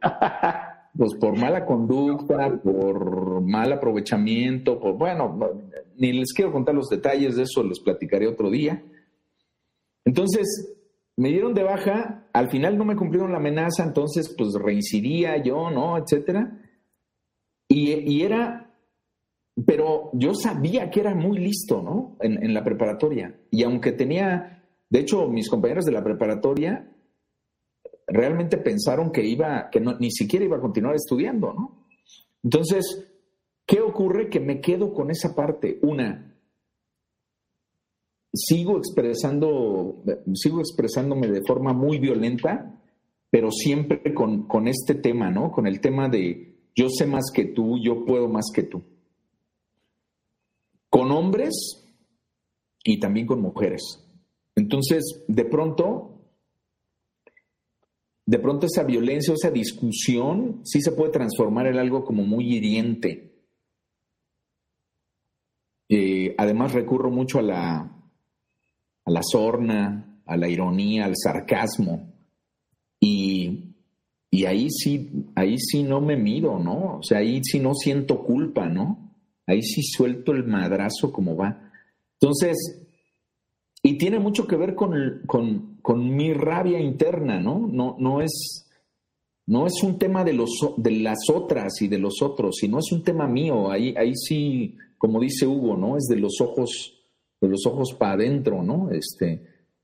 [0.96, 5.38] pues por mala conducta, por mal aprovechamiento, por, bueno,
[5.96, 8.82] ni les quiero contar los detalles de eso, les platicaré otro día.
[10.06, 10.75] Entonces,
[11.16, 15.70] me dieron de baja, al final no me cumplieron la amenaza, entonces pues reincidía yo,
[15.70, 15.96] ¿no?
[15.96, 16.60] Etcétera.
[17.68, 18.72] Y, era,
[19.66, 22.16] pero yo sabía que era muy listo, ¿no?
[22.20, 23.34] En, en la preparatoria.
[23.50, 26.92] Y aunque tenía, de hecho, mis compañeros de la preparatoria
[28.06, 31.86] realmente pensaron que iba, que ni siquiera iba a continuar estudiando, ¿no?
[32.42, 33.08] Entonces,
[33.66, 34.30] ¿qué ocurre?
[34.30, 35.80] Que me quedo con esa parte.
[35.82, 36.35] Una,
[38.36, 40.02] sigo expresando,
[40.34, 42.80] sigo expresándome de forma muy violenta,
[43.30, 45.50] pero siempre con, con este tema, ¿no?
[45.50, 48.82] Con el tema de yo sé más que tú, yo puedo más que tú.
[50.90, 51.84] Con hombres
[52.84, 53.82] y también con mujeres.
[54.54, 56.20] Entonces, de pronto,
[58.26, 63.34] de pronto esa violencia esa discusión sí se puede transformar en algo como muy hiriente.
[65.88, 67.96] Eh, además recurro mucho a la,
[69.06, 72.12] a la sorna, a la ironía, al sarcasmo.
[73.00, 73.74] Y,
[74.30, 76.98] y, ahí sí, ahí sí no me miro, ¿no?
[76.98, 79.14] O sea, ahí sí no siento culpa, ¿no?
[79.46, 81.70] Ahí sí suelto el madrazo como va.
[82.20, 82.86] Entonces,
[83.82, 87.68] y tiene mucho que ver con, con, mi rabia interna, ¿no?
[87.70, 88.68] No, no, es,
[89.46, 92.90] no es un tema de, los, de las otras y de los otros, sino es
[92.90, 93.70] un tema mío.
[93.70, 95.96] Ahí, ahí sí, como dice Hugo, ¿no?
[95.96, 96.95] Es de los ojos,
[97.40, 98.90] de los ojos para adentro, ¿no?
[98.90, 99.42] Este,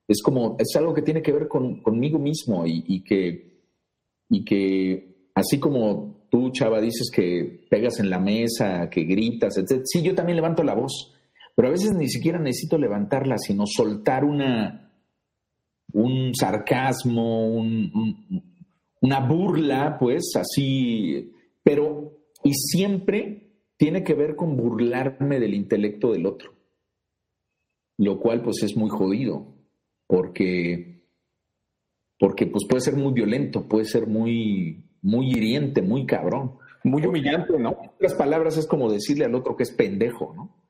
[0.08, 3.62] es como, es algo que tiene que ver con, conmigo mismo y, que,
[4.28, 9.82] y que así como tú, Chava, dices que pegas en la mesa, que gritas, etc.
[9.84, 11.12] Sí, yo también levanto la voz
[11.54, 14.90] pero a veces ni siquiera necesito levantarla, sino soltar una,
[15.92, 17.56] un sarcasmo,
[19.00, 26.26] una burla, pues así, pero, y siempre tiene que ver con burlarme del intelecto del
[26.26, 26.54] otro,
[28.02, 29.46] lo cual pues es muy jodido,
[30.08, 31.04] porque,
[32.18, 36.58] porque pues puede ser muy violento, puede ser muy, muy hiriente, muy cabrón.
[36.84, 37.78] Muy humillante, ¿no?
[37.80, 40.62] En otras palabras es como decirle al otro que es pendejo, ¿no?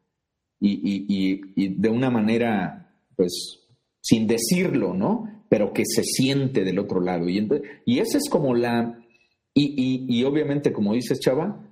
[0.61, 3.67] y, de una manera, pues,
[4.01, 5.45] sin decirlo, ¿no?
[5.49, 7.29] Pero que se siente del otro lado.
[7.29, 7.49] Y,
[7.87, 9.03] y esa es como la...
[9.55, 11.67] Y, obviamente, como dices, Chava,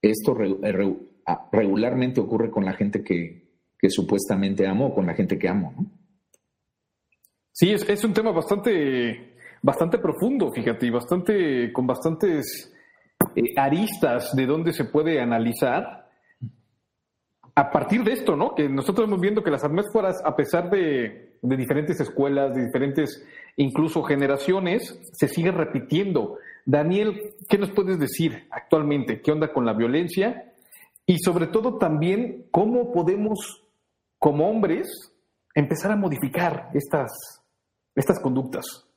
[0.00, 3.37] esto eh, ah, regularmente ocurre con la gente que,
[3.78, 5.86] que supuestamente amo con la gente que amo, ¿no?
[7.52, 12.72] Sí, es, un tema bastante, bastante profundo, fíjate, y bastante, con bastantes
[13.34, 16.08] eh, aristas de donde se puede analizar
[17.56, 18.54] a partir de esto, ¿no?
[18.54, 23.26] Que nosotros hemos viendo que las atmósferas, a pesar de, de diferentes escuelas, de diferentes
[23.56, 26.38] incluso generaciones, se sigue repitiendo.
[26.64, 29.20] Daniel, ¿qué nos puedes decir actualmente?
[29.20, 30.52] ¿Qué onda con la violencia?
[31.06, 33.64] Y sobre todo también, ¿cómo podemos,
[34.18, 34.88] como hombres,
[35.54, 37.10] empezar a modificar estas,
[37.94, 38.88] estas conductas?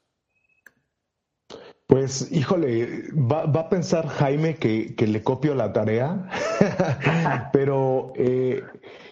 [1.92, 6.30] Pues, híjole, va, a pensar Jaime que, le copio la tarea,
[7.52, 8.64] pero eh,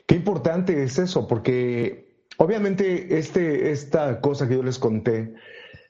[0.07, 5.35] qué importante es eso, porque obviamente este, esta cosa que yo les conté,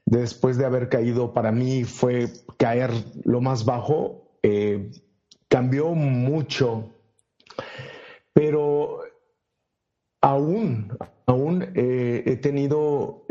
[0.05, 2.89] después de haber caído, para mí fue caer
[3.23, 4.89] lo más bajo, eh,
[5.47, 6.89] cambió mucho,
[8.33, 8.98] pero
[10.21, 13.25] aún, aún eh, he tenido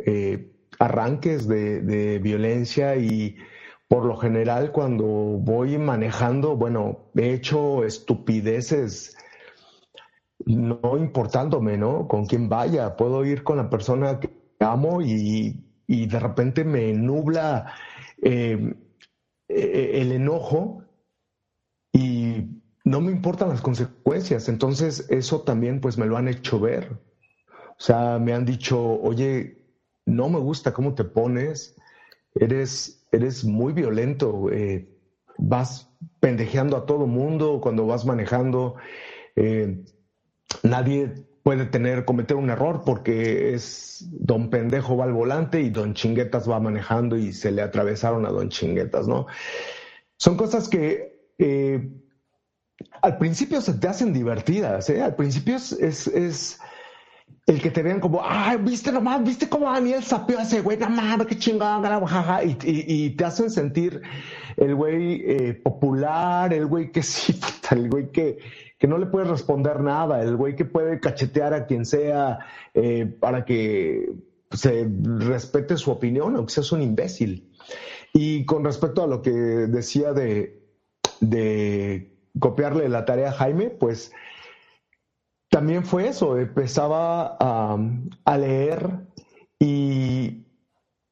[0.78, 3.36] arranques de, violencia y
[3.89, 9.16] por lo general cuando voy manejando, bueno, he hecho estupideces
[10.47, 12.09] no importándome, ¿no?
[12.09, 14.30] Con quién vaya, puedo ir con la persona que
[14.61, 17.72] amo y, de repente me nubla
[18.22, 18.74] eh,
[19.49, 20.88] eh, el enojo y
[22.89, 24.49] no me importan las consecuencias.
[24.49, 26.99] Entonces eso también pues me lo han hecho ver.
[27.53, 29.64] O sea, me han dicho, oye,
[30.05, 31.76] no me gusta cómo te pones,
[32.34, 34.89] eres, eres muy violento, eh,
[35.36, 38.76] vas pendejeando a todo mundo cuando vas manejando,
[39.36, 39.84] eh,
[40.62, 41.12] nadie
[41.43, 46.51] puede tener, cometer un error porque es don pendejo va al volante y don chinguetas
[46.51, 49.26] va manejando y se le atravesaron a don chinguetas, ¿no?
[50.16, 51.89] Son cosas que eh,
[53.03, 55.03] al principio se te hacen divertidas, ¿eh?
[55.03, 56.59] Al principio es
[57.49, 60.76] el que te vean como, ay, viste nomás, viste cómo Daniel sapeó a ese güey,
[60.76, 64.03] no mames, qué chingón, jaja, y, y, te hacen sentir
[64.59, 68.39] el güey eh, popular, el güey que sí, el güey que,
[68.79, 72.39] que no le puede responder nada, el güey que puede cachetear a quien sea
[72.74, 74.12] eh, para que
[74.51, 77.51] se respete su opinión, aunque seas un imbécil.
[78.12, 80.62] Y con respecto a lo que decía de,
[81.20, 84.12] de copiarle la tarea a Jaime, pues
[85.51, 89.07] también fue eso, empezaba a, leer
[89.59, 90.45] y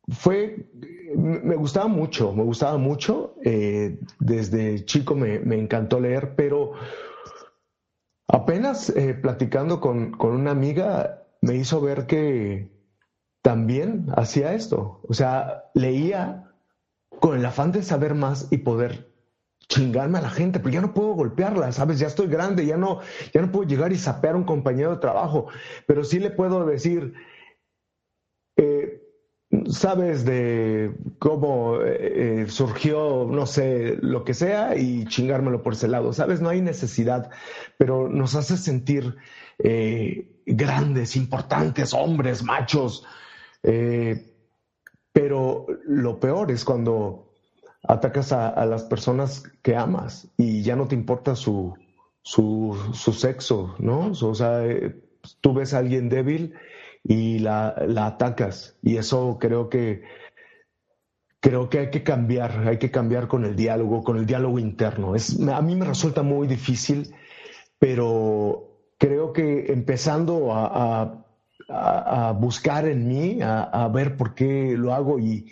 [0.08, 0.68] fue,
[1.16, 6.72] me gustaba mucho, me gustaba mucho, eh, desde chico me, encantó leer, pero
[8.28, 12.70] apenas eh, platicando con, con una amiga me hizo ver que
[13.42, 16.52] también hacía esto, o sea, leía
[17.20, 19.15] con el afán de saber más y poder
[19.68, 21.98] chingarme a la gente, pero ya no puedo golpearla, ¿sabes?
[21.98, 23.00] Ya estoy grande, ya no,
[23.32, 25.46] ya no puedo llegar y sapear a un compañero de trabajo,
[25.86, 27.14] pero sí le puedo decir,
[28.56, 29.02] eh,
[29.68, 35.88] sabes de cómo eh, eh, surgió, no sé, lo que sea y chingármelo por ese
[35.88, 36.40] lado, ¿sabes?
[36.40, 37.30] No hay necesidad,
[37.78, 39.16] pero nos hace sentir
[40.44, 43.04] grandes, importantes, hombres, machos,
[45.12, 47.25] pero lo peor es cuando
[47.89, 51.74] atacas a, las personas que amas y ya no te importa su,
[52.22, 52.76] su,
[53.12, 54.11] sexo, ¿no?
[54.11, 54.97] O sea, eh,
[55.41, 56.55] tú ves a alguien débil
[57.05, 57.68] y la,
[57.99, 60.03] atacas y eso creo que
[61.41, 65.14] creo que hay que cambiar, hay que cambiar con el diálogo, con el diálogo interno.
[65.14, 67.14] Es, a mí me resulta muy difícil,
[67.78, 71.22] pero creo que empezando a,
[72.39, 75.47] buscar en mí, a, ver por qué lo hago y,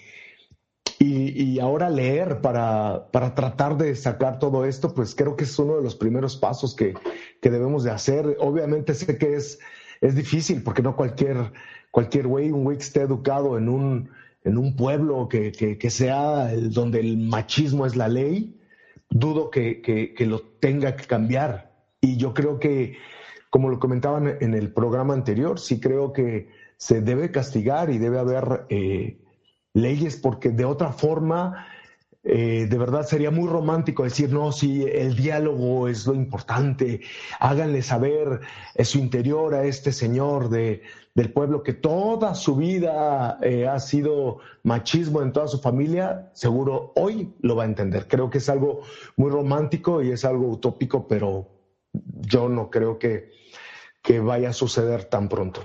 [0.99, 5.77] y, ahora leer para, para, tratar de sacar todo esto, pues creo que es uno
[5.77, 6.95] de los primeros pasos que,
[7.41, 8.37] que debemos de hacer.
[8.41, 9.59] Obviamente sé que es,
[10.01, 11.53] es difícil porque no cualquier,
[11.91, 14.11] cualquier güey, un güey que esté educado en un,
[14.45, 18.61] en un pueblo que, que, que sea donde el machismo es la ley,
[19.11, 21.73] dudo que, que, lo tenga que cambiar.
[22.01, 22.97] Y yo creo que,
[23.51, 28.19] como lo comentaban en el programa anterior, sí creo que se debe castigar y debe
[28.19, 28.67] haber...
[28.69, 29.19] Eh,
[29.75, 31.67] leyes porque de otra forma,
[32.23, 37.03] eh, de verdad sería muy romántico decir, no, si el diálogo es lo importante,
[37.39, 38.41] háganle saber
[38.75, 40.83] en su interior a este señor de,
[41.15, 46.93] del pueblo que toda su vida eh, ha sido machismo en toda su familia, seguro
[46.97, 48.09] hoy lo va a entender.
[48.09, 48.81] Creo que es algo
[49.17, 51.49] muy romántico y es algo utópico, pero
[51.93, 53.31] yo no creo que,
[54.03, 55.61] que vaya a suceder tan pronto.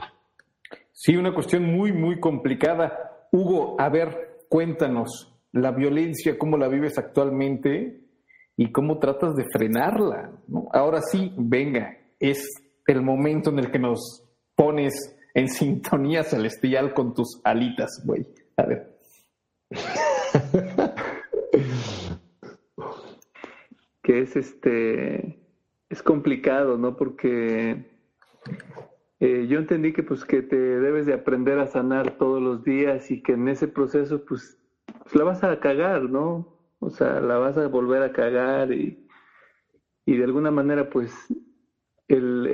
[0.91, 3.08] Sí, una cuestión muy, muy complicada.
[3.31, 8.01] Hugo, a ver, cuéntanos, la violencia, ¿cómo la vives actualmente
[8.57, 10.31] y cómo tratas de frenarla?
[10.71, 12.47] Ahora sí, venga, es
[12.87, 14.23] el momento en el que nos
[14.55, 14.93] pones
[15.33, 18.25] en sintonía celestial con tus alitas, güey.
[18.57, 18.97] A ver.
[24.03, 25.39] que es este,
[25.89, 26.97] es complicado, ¿no?
[26.97, 27.98] Porque
[29.19, 33.11] eh, yo entendí que pues que te debes de aprender a sanar todos los días
[33.11, 34.57] y que en ese proceso pues,
[35.03, 36.57] pues la vas a cagar, ¿no?
[36.79, 39.05] O sea, la vas a volver a cagar y,
[40.05, 41.13] y de alguna manera pues
[42.07, 42.47] el,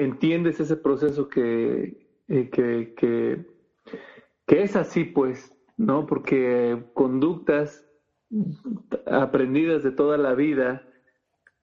[0.00, 3.46] entiendes ese proceso que, eh, que, que,
[4.46, 6.06] que es así pues, ¿no?
[6.06, 7.88] Porque conductas
[9.06, 10.86] aprendidas de toda la vida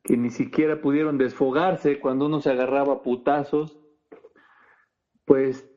[0.03, 3.79] que ni siquiera pudieron desfogarse cuando uno se agarraba putazos,
[5.29, 5.69] pues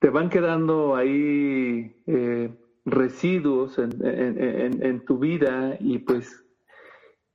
[0.00, 2.52] te van quedando ahí eh,
[2.84, 6.44] residuos en, tu vida y pues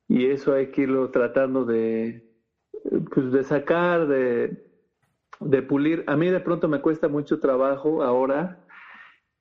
[0.10, 2.30] y eso hay que irlo tratando de
[3.14, 4.70] pues de sacar de,
[5.40, 6.04] de pulir.
[6.08, 8.66] A mí de pronto me cuesta mucho trabajo ahora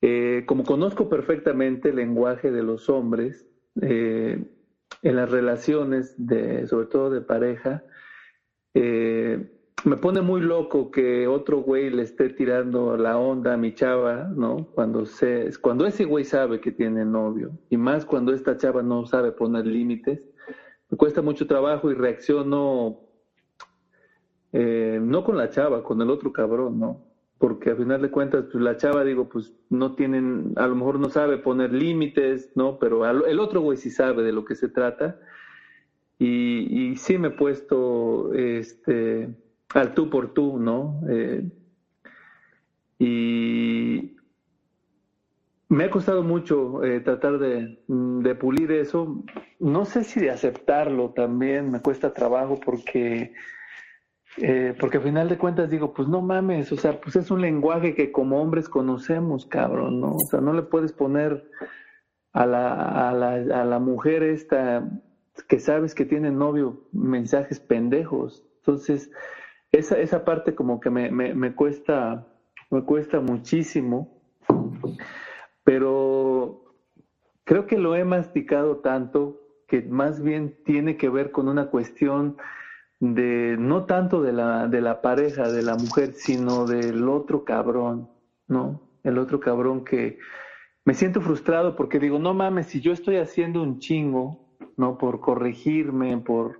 [0.01, 3.45] eh, como conozco perfectamente el lenguaje de los hombres
[3.81, 4.41] eh,
[5.01, 7.83] en las relaciones de sobre todo de pareja
[9.83, 14.29] me pone muy loco que otro güey le esté tirando la onda a mi chava,
[14.35, 14.67] ¿no?
[14.73, 19.05] Cuando, se, cuando ese güey sabe que tiene novio, y más cuando esta chava no
[19.05, 20.29] sabe poner límites,
[20.89, 22.99] me cuesta mucho trabajo y reacciono
[24.53, 27.05] eh, no con la chava, con el otro cabrón, ¿no?
[27.37, 30.99] Porque a final de cuentas, pues la chava, digo, pues no tienen, a lo mejor
[30.99, 32.77] no sabe poner límites, ¿no?
[32.77, 35.19] Pero el otro güey sí sabe de lo que se trata.
[36.19, 39.33] Y, y sí me he puesto, este,
[39.73, 41.01] al tú por tú, ¿no?
[41.09, 41.49] Eh,
[42.99, 44.17] y
[45.69, 47.79] me ha costado mucho eh, tratar de,
[48.35, 49.23] pulir eso.
[49.59, 53.33] No sé si de aceptarlo también me cuesta trabajo porque,
[54.37, 57.41] eh, porque al final de cuentas digo, pues no mames, o sea, pues es un
[57.41, 60.15] lenguaje que como hombres conocemos, cabrón, ¿no?
[60.15, 61.49] O sea, no le puedes poner
[62.33, 64.89] a la, a la, a la mujer esta
[65.47, 68.43] que sabes que tiene novio mensajes pendejos.
[68.57, 69.09] Entonces,
[69.71, 72.27] esa, esa parte como que me, me, cuesta,
[72.69, 74.21] me cuesta muchísimo,
[75.63, 76.75] pero
[77.45, 82.37] creo que lo he masticado tanto que más bien tiene que ver con una cuestión
[82.99, 88.09] de no tanto de la, de la pareja, de la mujer, sino del otro cabrón,
[88.47, 88.81] ¿no?
[89.03, 90.19] El otro cabrón que
[90.83, 94.97] me siento frustrado porque digo, no mames, si yo estoy haciendo un chingo, ¿no?
[94.97, 96.59] Por corregirme, por,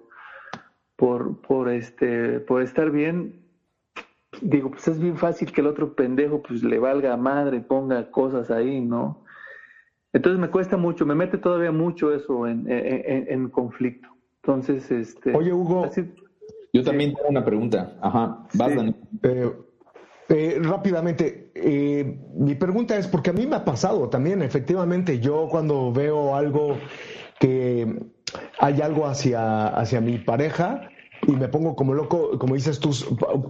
[1.02, 3.42] por, por, este, por estar bien,
[4.40, 8.12] digo, pues es bien fácil que el otro pendejo pues le valga a madre, ponga
[8.12, 9.24] cosas ahí, ¿no?
[10.14, 14.10] Entonces me cuesta mucho, me mete todavía mucho eso en, en, conflicto.
[14.44, 15.36] Entonces, este...
[15.36, 15.90] Oye, Hugo,
[16.72, 17.98] yo también tengo una pregunta.
[18.00, 18.74] Ajá, vas,
[19.24, 19.52] eh,
[20.30, 25.48] eh, rápidamente, eh, mi pregunta es, porque a mí me ha pasado también, efectivamente, yo
[25.50, 26.78] cuando veo algo
[27.40, 28.04] que
[28.60, 30.91] hay algo hacia, hacia mi pareja,
[31.32, 32.92] y me pongo como loco, como dices tú,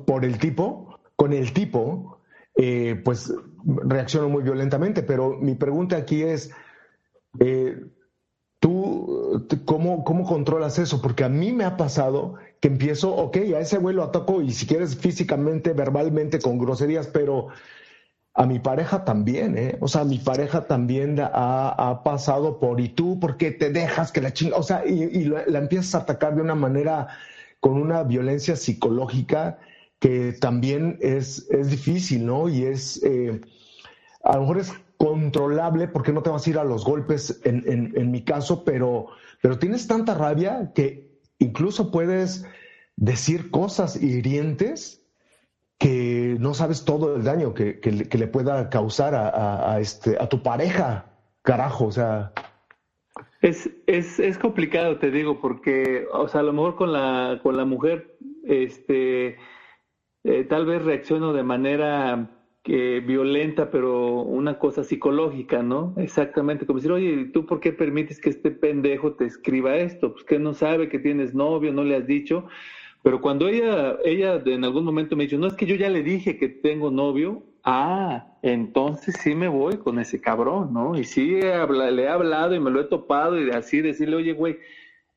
[0.05, 2.19] por el tipo, con el tipo,
[2.55, 3.33] eh, pues
[3.65, 5.03] reacciono muy violentamente.
[5.03, 6.51] Pero mi pregunta aquí es,
[7.39, 7.85] eh,
[8.59, 11.01] ¿tú cómo, cómo controlas eso?
[11.01, 14.51] Porque a mí me ha pasado que empiezo, ok, a ese güey lo ataco y
[14.51, 17.47] si quieres físicamente, verbalmente, con groserías, pero
[18.33, 19.77] a mi pareja también, ¿eh?
[19.81, 24.21] O sea, mi pareja también ha, pasado por, ¿y tú por qué te dejas que
[24.21, 24.55] la chinga?
[24.57, 27.07] O sea, y, la, empiezas a atacar de una manera
[27.61, 29.59] con una violencia psicológica
[29.99, 32.49] que también es, es difícil, ¿no?
[32.49, 33.39] Y es, eh,
[34.23, 37.63] a lo mejor es controlable porque no te vas a ir a los golpes en,
[37.95, 39.07] en, mi caso, pero,
[39.41, 42.45] pero tienes tanta rabia que incluso puedes
[42.97, 45.03] decir cosas hirientes
[45.77, 50.29] que no sabes todo el daño que, que, le pueda causar a, a, este, a
[50.29, 51.05] tu pareja,
[51.41, 52.33] carajo, o sea.
[53.41, 57.57] Es, es, es complicado, te digo, porque, o sea, a lo mejor con la, con
[57.57, 59.37] la mujer, este,
[60.23, 65.95] eh, tal vez reacciono de manera que violenta, pero una cosa psicológica, ¿no?
[65.97, 70.13] Exactamente, como decir, oye, ¿tú por qué permites que este pendejo te escriba esto?
[70.13, 72.45] Pues que no sabe que tienes novio, no le has dicho.
[73.01, 76.03] Pero cuando ella, ella en algún momento me dijo, no es que yo ya le
[76.03, 80.97] dije que tengo novio, ah, entonces sí me voy con ese cabrón, ¿no?
[80.97, 84.57] Y sí le he hablado y me lo he topado y así decirle, oye, güey,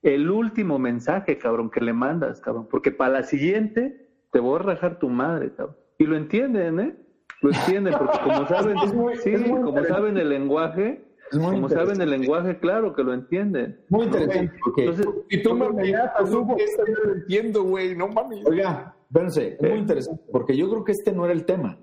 [0.03, 4.63] el último mensaje, cabrón, que le mandas, cabrón, porque para la siguiente te voy a
[4.63, 5.77] rajar tu madre, cabrón.
[5.99, 6.97] Y lo entienden, ¿eh?
[7.41, 8.77] Lo entienden, porque como saben,
[9.23, 13.81] sí, como saben el lenguaje, como saben el lenguaje, claro que lo entienden.
[13.89, 14.53] Muy interesante.
[14.77, 18.45] Entonces, y tú me esto yo lo entiendo, güey, no mames.
[18.47, 21.79] Oiga, espérense, es muy interesante, porque yo creo que este no era el tema.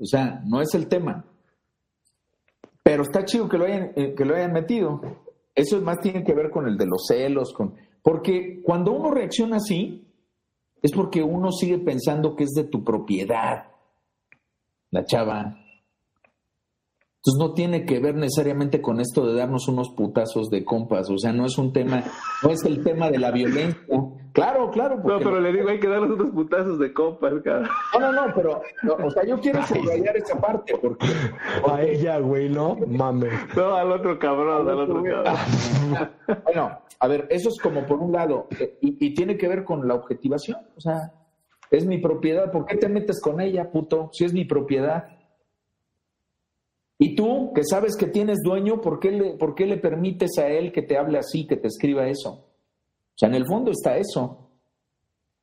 [0.00, 1.24] O sea, no es el tema.
[2.82, 5.00] Pero está chido que lo hayan, eh, que lo hayan metido.
[5.54, 7.74] Eso más tiene que ver con el de los celos, con...
[8.02, 10.06] Porque cuando uno reacciona así,
[10.80, 13.66] es porque uno sigue pensando que es de tu propiedad,
[14.90, 15.58] la chava.
[17.22, 21.18] Entonces no tiene que ver necesariamente con esto de darnos unos putazos de compas, o
[21.18, 22.02] sea, no es un tema,
[22.42, 23.78] no es el tema de la violencia.
[24.32, 24.96] Claro, claro.
[25.04, 27.68] No, pero le digo, hay que darnos unos putazos de compas, cara.
[27.92, 28.62] No, no, no, pero,
[29.04, 31.08] o sea, yo quiero subrayar esa parte, porque...
[31.70, 32.78] A ella, güey, ¿no?
[32.86, 33.34] Mames.
[33.54, 36.10] No, al otro cabrón, al otro cabrón.
[36.44, 39.64] bueno, a ver, eso es como por un lado, eh, y, y tiene que ver
[39.64, 41.12] con la objetivación, o sea,
[41.70, 44.08] es mi propiedad, ¿por qué te metes con ella, puto?
[44.12, 45.19] Si es mi propiedad.
[47.02, 50.48] Y tú, que sabes que tienes dueño, ¿por qué, le, ¿por qué le permites a
[50.48, 52.30] él que te hable así, que te escriba eso?
[52.30, 54.50] O sea, en el fondo está eso.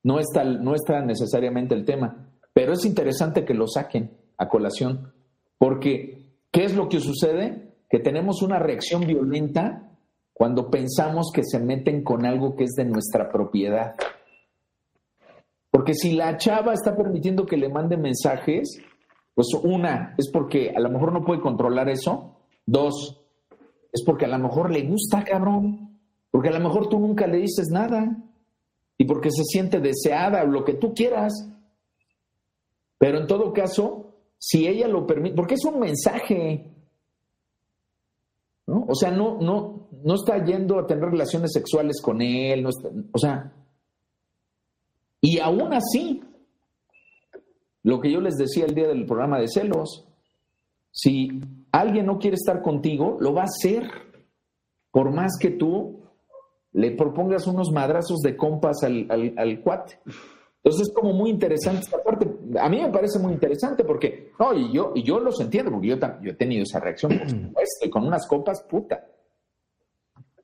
[0.03, 2.29] No está, no está necesariamente el tema.
[2.53, 5.11] Pero es interesante que lo saquen a colación.
[5.57, 7.73] Porque, ¿qué es lo que sucede?
[7.89, 9.97] Que tenemos una reacción violenta
[10.33, 13.95] cuando pensamos que se meten con algo que es de nuestra propiedad.
[15.71, 18.79] Porque si la chava está permitiendo que le mande mensajes,
[19.37, 22.37] pues una, es porque a lo mejor no puede controlar eso.
[22.65, 23.23] Dos,
[23.93, 25.99] es porque a lo mejor le gusta, cabrón.
[26.31, 28.17] Porque a lo mejor tú nunca le dices nada.
[28.97, 31.33] Y porque se siente deseada o lo que tú quieras.
[32.97, 36.71] Pero en todo caso, si ella lo permite, porque es un mensaje.
[38.65, 38.85] ¿no?
[38.87, 42.63] O sea, no, no, no está yendo a tener relaciones sexuales con él.
[42.63, 42.69] No
[43.11, 43.53] o sea,
[45.21, 46.23] y aún así,
[47.87, 50.05] lo que yo les decía el día del programa de celos,
[50.91, 51.39] si
[51.71, 53.89] alguien no quiere estar contigo, lo va a hacer,
[54.91, 56.01] por más que tú
[56.73, 59.07] le propongas unos madrazos de compas al,
[59.37, 60.01] al, cuate.
[60.61, 62.29] Entonces es como muy interesante esta parte.
[62.59, 65.87] A mí me parece muy interesante porque, no, y yo, y yo los entiendo, porque
[65.87, 69.07] yo, yo he tenido esa reacción, por supuesto, y con unas copas, puta.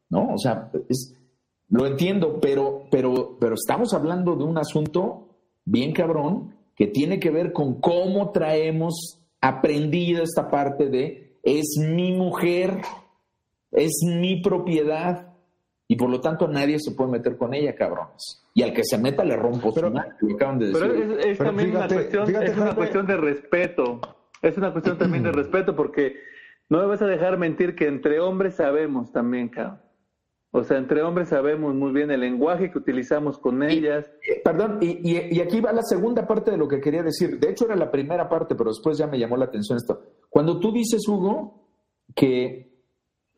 [0.07, 0.33] ¿No?
[0.33, 1.13] O sea, es,
[1.67, 5.27] lo entiendo, pero, pero, pero estamos hablando de un asunto
[5.65, 12.13] bien cabrón que tiene que ver con cómo traemos aprendida esta parte de es mi
[12.13, 12.81] mujer,
[13.71, 15.33] es mi propiedad
[15.87, 18.45] y por lo tanto nadie se puede meter con ella, cabrones.
[18.53, 19.91] Y al que se meta le rompo pero,
[20.35, 20.81] acaban de decir.
[20.81, 23.99] Pero es, también una, cuestión, es una cuestión de respeto.
[24.41, 26.15] Es una cuestión también de respeto porque
[26.69, 29.81] no me vas a dejar mentir que entre hombres sabemos también, cabrón.
[30.55, 34.05] O sea, entre hombres sabemos muy bien el lenguaje que utilizamos con ellas.
[34.43, 37.39] perdón, y, aquí va la segunda parte de lo que quería decir.
[37.39, 39.99] De hecho, era la primera parte, pero después ya me llamó la atención esto.
[40.29, 41.65] Cuando tú dices, Hugo,
[42.13, 42.71] que,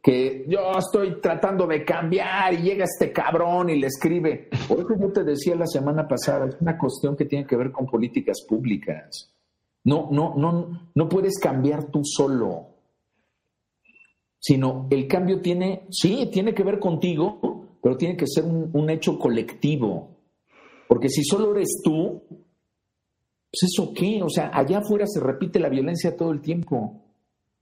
[0.03, 4.49] que yo estoy tratando de cambiar y llega este cabrón y le escribe.
[4.67, 7.71] Por eso yo te decía la semana pasada, es una cuestión que tiene que ver
[7.71, 9.33] con políticas públicas.
[9.85, 12.74] No, no, no, no puedes cambiar tú solo
[14.47, 19.17] sino el cambio tiene, sí, tiene que ver contigo, pero tiene que ser un, hecho
[19.17, 20.09] colectivo.
[20.87, 25.67] Porque si solo eres tú, pues eso qué, o sea, allá afuera se repite la
[25.67, 27.01] violencia todo el tiempo.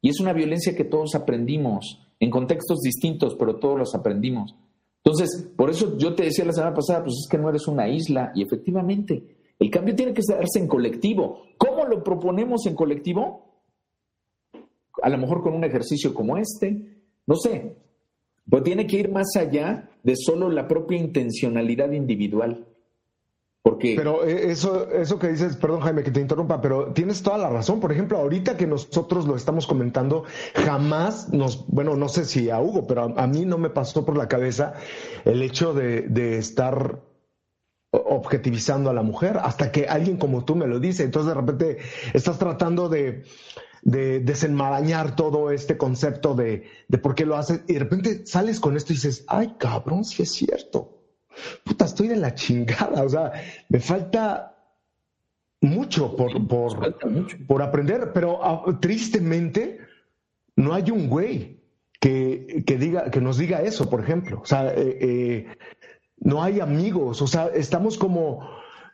[0.02, 4.54] Y es una violencia que todos aprendimos, en contextos distintos, pero todos los aprendimos.
[5.06, 7.88] Entonces, por eso yo te decía la semana pasada, pues es que no eres una
[7.88, 8.34] isla.
[8.36, 11.44] Y efectivamente, el cambio tiene que darse en colectivo.
[11.58, 13.53] ¿Cómo lo proponemos en colectivo?
[15.04, 17.76] A lo mejor con un ejercicio como este, no sé,
[18.50, 22.66] pero tiene que ir más allá de solo la propia intencionalidad individual.
[23.62, 23.96] Porque...
[23.96, 27.50] Pero eh, eso, eso que dices, perdón Jaime que te interrumpa, pero tienes toda la
[27.50, 27.82] razón.
[27.82, 30.24] Por ejemplo, ahorita que nosotros lo estamos comentando,
[30.54, 34.18] jamás nos, bueno, no sé si a Hugo, pero a, mí no me pasó por
[34.18, 34.74] la cabeza
[35.26, 37.02] el hecho de, de estar
[37.92, 41.04] objetivizando a la mujer hasta que alguien como tú me lo dice.
[41.04, 41.78] Entonces de repente
[42.14, 43.24] estás tratando de,
[43.84, 48.60] de desenmarañar todo este concepto de, de por qué lo haces y de repente sales
[48.60, 51.02] con esto y dices, ay cabrón, si es cierto.
[51.64, 53.04] Puta, estoy de la chingada.
[53.04, 53.32] O sea,
[53.70, 54.56] me falta
[55.62, 56.98] mucho por, por,
[57.48, 59.80] por aprender, pero ah, tristemente
[60.56, 61.62] no hay un güey
[62.00, 64.42] que, que, diga, que nos diga eso, por ejemplo.
[64.42, 65.48] O sea, eh, eh,
[66.20, 68.48] no hay amigos, o sea, estamos como,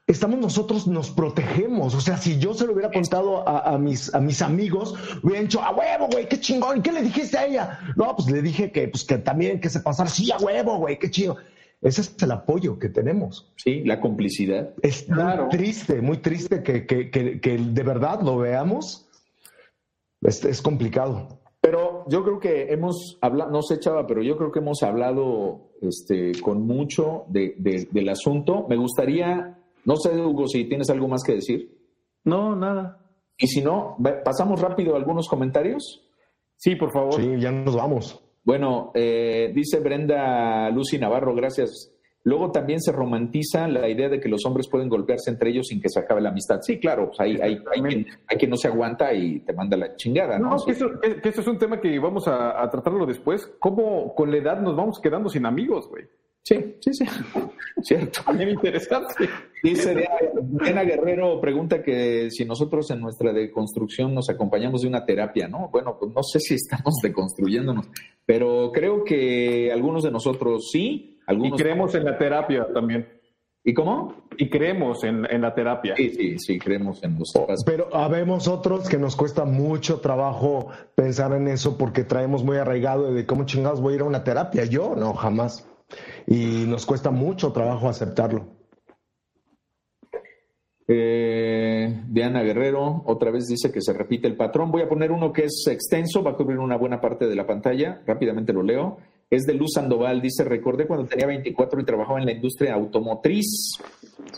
[0.09, 4.19] estamos nosotros, nos protegemos, o sea, si yo se lo hubiera contado a, mis, a
[4.19, 7.79] mis amigos, hubieran dicho, a huevo, güey, qué chingón, ¿y qué le dijiste a ella?
[7.95, 10.97] No, pues le dije que, pues que también, que se pasara, sí, a huevo, güey,
[10.97, 11.37] qué chido.
[11.81, 13.53] Ese es el apoyo que tenemos.
[13.55, 14.73] Sí, la complicidad.
[14.81, 19.07] Es muy triste, muy triste que, que, que, de verdad lo veamos.
[20.21, 21.39] Es, es complicado.
[21.61, 25.69] Pero yo creo que hemos hablado, no sé, Chava, pero yo creo que hemos hablado
[25.81, 28.65] este, con mucho de, del asunto.
[28.67, 29.58] Me gustaría,
[29.89, 31.75] no sé, Hugo, si tienes algo más que decir.
[32.23, 33.03] No, nada.
[33.37, 36.05] Y si no, pasamos rápido a algunos comentarios.
[36.57, 37.13] Sí, por favor.
[37.15, 38.23] Sí, ya nos vamos.
[38.43, 41.91] Bueno, eh, dice Brenda Lucy Navarro, gracias.
[42.23, 45.81] Luego también se romantiza la idea de que los hombres pueden golpearse entre ellos sin
[45.81, 46.59] que se acabe la amistad.
[46.61, 49.77] Sí, claro, pues hay, hay, hay, quien, hay quien no se aguanta y te manda
[49.77, 50.37] la chingada.
[50.37, 53.05] No, No, que eso, que- que eso es un tema que vamos a, a tratarlo
[53.05, 53.47] después.
[53.59, 56.03] ¿Cómo con la edad nos vamos quedando sin amigos, güey?
[56.49, 57.05] Sí, sí, sí.
[57.83, 58.21] Cierto.
[58.25, 59.29] También interesante.
[59.61, 59.93] Dice
[60.63, 65.69] Diana, Guerrero, pregunta que si nosotros en nuestra deconstrucción nos acompañamos de una terapia, ¿no?
[65.71, 67.87] Bueno, pues no sé si estamos deconstruyéndonos,
[68.25, 73.07] pero creo que algunos de nosotros sí, Y algunos creemos en la terapia también.
[73.63, 74.25] ¿Y cómo?
[74.37, 75.95] Y creemos en, en la terapia.
[75.95, 77.31] Sí, sí, sí, creemos en los.
[77.63, 83.13] Pero habemos otros que nos cuesta mucho trabajo pensar en eso porque traemos muy arraigado
[83.13, 84.65] de cómo chingados voy a ir a una terapia.
[84.65, 85.69] Yo no, jamás.
[86.27, 88.59] Y nos cuesta mucho trabajo aceptarlo.
[90.91, 94.71] Eh, Diana Guerrero otra vez dice que se repite el patrón.
[94.71, 97.45] Voy a poner uno que es extenso, va a cubrir una buena parte de la
[97.45, 98.01] pantalla.
[98.07, 98.97] Rápidamente lo leo.
[99.29, 100.19] Es de Luz Sandoval.
[100.19, 103.77] Dice, recordé cuando tenía 24 y trabajaba en la industria automotriz.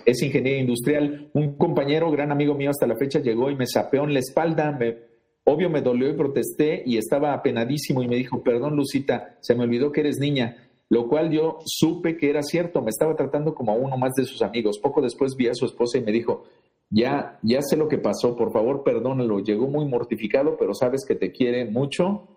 [0.06, 1.30] Es ingeniero industrial.
[1.34, 4.74] Un compañero, gran amigo mío hasta la fecha, llegó y me sapeó en la espalda.
[4.78, 4.98] Me,
[5.46, 9.64] obvio me dolió y protesté y estaba apenadísimo y me dijo, perdón Lucita, se me
[9.64, 10.71] olvidó que eres niña.
[10.92, 14.26] Lo cual yo supe que era cierto, me estaba tratando como a uno más de
[14.26, 14.78] sus amigos.
[14.78, 16.44] Poco después vi a su esposa y me dijo,
[16.90, 19.40] ya, ya sé lo que pasó, por favor perdónalo.
[19.40, 22.28] Llegó muy mortificado, pero sabes que te quiere mucho.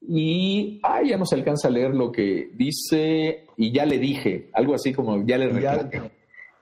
[0.00, 4.48] Y ay, ya no se alcanza a leer lo que dice y ya le dije,
[4.54, 6.10] algo así como ya le reclamé.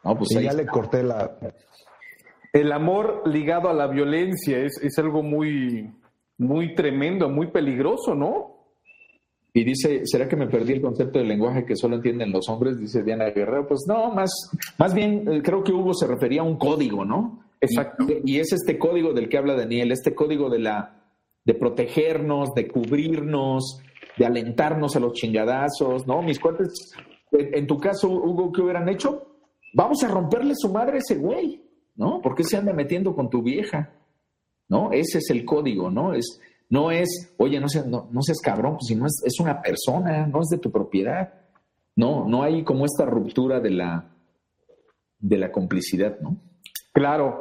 [0.03, 1.39] No, pues y ya le corté la...
[2.53, 5.93] El amor ligado a la violencia es, es algo muy,
[6.39, 8.56] muy tremendo, muy peligroso, ¿no?
[9.57, 12.79] Y dice, ¿será que me perdí el concepto del lenguaje que solo entienden los hombres?
[12.79, 13.67] Dice Diana Guerrero.
[13.67, 14.31] Pues no, más,
[14.77, 17.43] más bien eh, creo que Hugo se refería a un código, ¿no?
[17.63, 18.05] Exacto.
[18.07, 21.01] Y, y es este código del que habla Daniel, este código de la
[21.43, 23.81] de protegernos, de cubrirnos,
[24.19, 26.21] de alentarnos a los chingadazos, ¿no?
[26.21, 26.93] Mis cuates,
[27.33, 29.39] en, en tu caso, Hugo, ¿qué hubieran hecho?
[29.73, 31.63] Vamos a romperle su madre a ese güey,
[31.95, 32.21] ¿no?
[32.21, 33.91] ¿Por qué se anda metiendo con tu vieja?
[34.69, 34.93] ¿No?
[34.93, 36.13] Ese es el código, ¿no?
[36.13, 39.61] Es, no es, oye, no seas, no, no cabrón, pues si no es, es una
[39.63, 41.33] persona, no es de tu propiedad.
[41.95, 44.11] No, no hay como esta ruptura de la,
[45.19, 46.37] de la complicidad, ¿no?
[46.93, 47.41] Claro.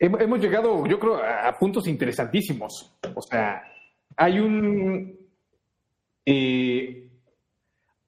[0.00, 2.96] Hem- Hemos llegado, yo creo, a a puntos interesantísimos.
[3.14, 3.62] O sea,
[4.16, 5.18] hay un.
[6.24, 7.10] eh,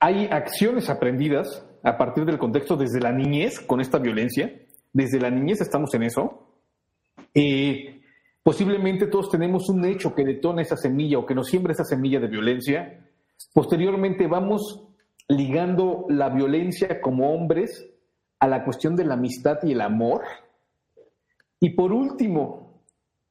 [0.00, 4.52] hay acciones aprendidas a partir del contexto desde la niñez con esta violencia.
[4.92, 6.48] Desde la niñez estamos en eso.
[7.34, 8.00] Eh,
[8.44, 12.20] posiblemente todos tenemos un hecho que detona esa semilla o que nos siembra esa semilla
[12.20, 13.08] de violencia.
[13.52, 14.84] Posteriormente vamos
[15.28, 17.90] ligando la violencia como hombres
[18.38, 20.22] a la cuestión de la amistad y el amor.
[21.58, 22.82] Y por último,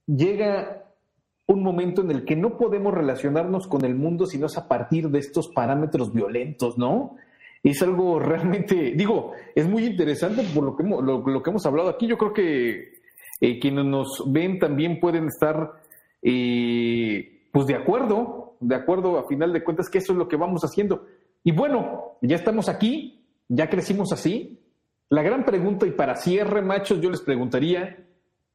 [0.07, 0.83] llega
[1.45, 4.67] un momento en el que no podemos relacionarnos con el mundo si no es a
[4.67, 7.17] partir de estos parámetros violentos, ¿no?
[7.61, 11.65] Es algo realmente, digo, es muy interesante por lo que hemos, lo, lo que hemos
[11.67, 12.07] hablado aquí.
[12.07, 12.92] Yo creo que
[13.43, 15.73] eh, quienes nos ven también pueden estar,
[16.21, 20.37] eh, pues de acuerdo, de acuerdo a final de cuentas que eso es lo que
[20.37, 21.07] vamos haciendo.
[21.43, 24.61] Y bueno, ya estamos aquí, ya crecimos así.
[25.09, 28.07] La gran pregunta, y para cierre, machos, yo les preguntaría,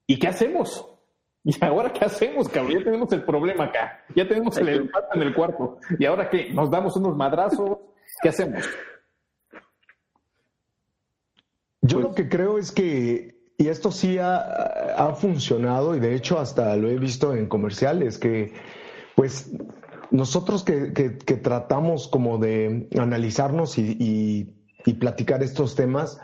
[0.07, 0.89] ¿y qué hacemos?
[1.45, 2.79] ¿Y ahora qué hacemos, cabrón?
[2.79, 5.81] Ya tenemos el problema acá, ya tenemos el elefante en el cuarto.
[5.99, 6.49] ¿Y ahora qué?
[6.55, 7.77] ¿Nos damos unos madrazos?
[8.23, 8.67] ¿Qué hacemos?
[11.83, 14.37] Yo lo que creo es que, y esto sí ha,
[14.97, 18.53] ha funcionado, y de hecho hasta lo he visto en comerciales, que
[19.17, 19.51] pues
[20.11, 24.55] nosotros que, que- tratamos como de analizarnos y, y-
[24.87, 26.21] y platicar estos temas,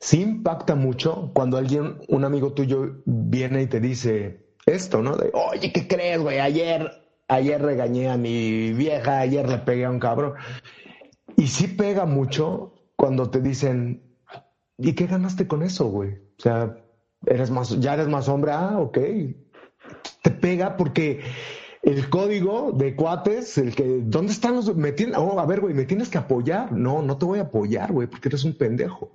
[0.00, 5.16] sí impacta mucho cuando alguien, un amigo tuyo, viene y te dice esto, ¿no?
[5.16, 6.38] De, oye, ¿qué crees, güey?
[6.40, 6.90] Ayer,
[7.28, 10.32] ayer regañé a mi vieja, ayer le pegué a un cabrón.
[11.36, 14.02] Y sí pega mucho cuando te dicen,
[14.78, 16.18] ¿y qué ganaste con eso, güey?
[16.42, 16.76] O sea,
[17.24, 18.98] eres más, ya eres más hombre, ah, ok.
[20.22, 21.20] Te pega porque
[21.82, 24.74] el código de cuates, el que, ¿dónde están los?
[24.74, 26.72] Me tienen, oh, a ver, güey, me tienes que apoyar.
[26.72, 29.12] No, no te voy a apoyar, güey, porque eres un pendejo.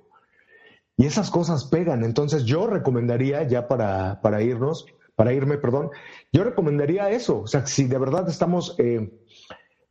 [0.96, 2.02] Y esas cosas pegan.
[2.02, 5.90] Entonces yo recomendaría, ya para, para irnos, para irme, perdón,
[6.32, 7.40] yo recomendaría eso.
[7.40, 9.20] O sea, si de verdad estamos eh,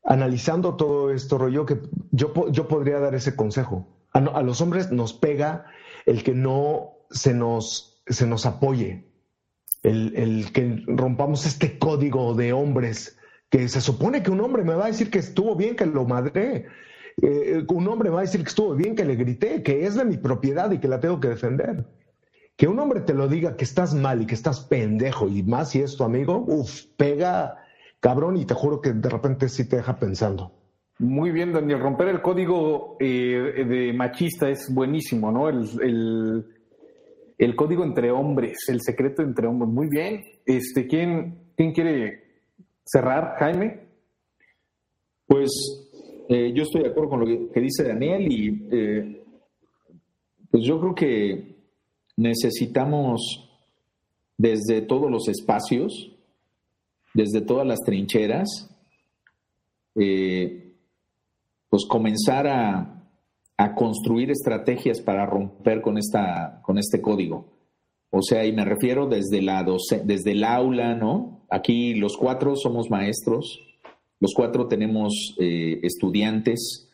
[0.04, 3.88] analizando todo esto, rollo, que yo, yo podría dar ese consejo.
[4.12, 5.66] A los hombres nos pega
[6.08, 9.06] el que no se nos, se nos apoye,
[9.84, 13.18] el, el que rompamos este código de hombres,
[13.50, 16.06] que se supone que un hombre me va a decir que estuvo bien que lo
[16.06, 16.68] madré.
[17.22, 19.96] Eh, un hombre me va a decir que estuvo bien que le grité, que es
[19.96, 21.86] de mi propiedad y que la tengo que defender.
[22.56, 25.72] Que un hombre te lo diga que estás mal y que estás pendejo y más
[25.72, 27.58] si es tu amigo, uff, pega
[28.00, 30.52] cabrón y te juro que de repente sí te deja pensando.
[31.00, 31.80] Muy bien, Daniel.
[31.80, 35.48] Romper el código eh, de machista es buenísimo, ¿no?
[35.48, 36.46] El, el,
[37.38, 39.70] el, código entre hombres, el secreto entre hombres.
[39.70, 40.24] Muy bien.
[40.46, 42.24] Este, ¿quién, quién quiere
[42.86, 43.88] cerrar, Jaime?
[45.26, 45.50] Pues
[46.30, 49.24] eh, yo estoy de acuerdo con lo que, dice Daniel y eh,
[50.52, 51.56] pues yo creo que
[52.16, 53.50] necesitamos
[54.38, 56.12] desde todos los espacios,
[57.14, 58.70] desde todas las trincheras,
[59.96, 60.74] eh,
[61.70, 62.97] pues comenzar a,
[63.76, 67.58] construir estrategias para romper con, esta, con este código.
[68.10, 69.66] O sea, y me refiero desde, la
[70.06, 71.46] desde el aula, ¿no?
[71.50, 73.60] Aquí los cuatro somos maestros,
[74.20, 76.90] los cuatro tenemos eh, estudiantes,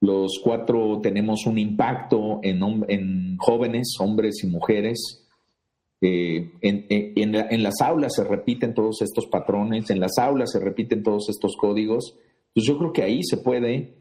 [0.00, 5.26] los cuatro tenemos un impacto en, en jóvenes, hombres y mujeres.
[6.02, 11.02] Eh, en, en, las aulas se repiten todos estos patrones, en las aulas se repiten
[11.02, 12.16] todos estos códigos.
[12.54, 13.94] Pues yo creo que ahí se puede.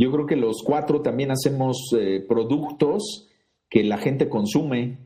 [0.00, 3.28] Yo creo que los cuatro también hacemos eh, productos
[3.68, 4.96] que la gente consume,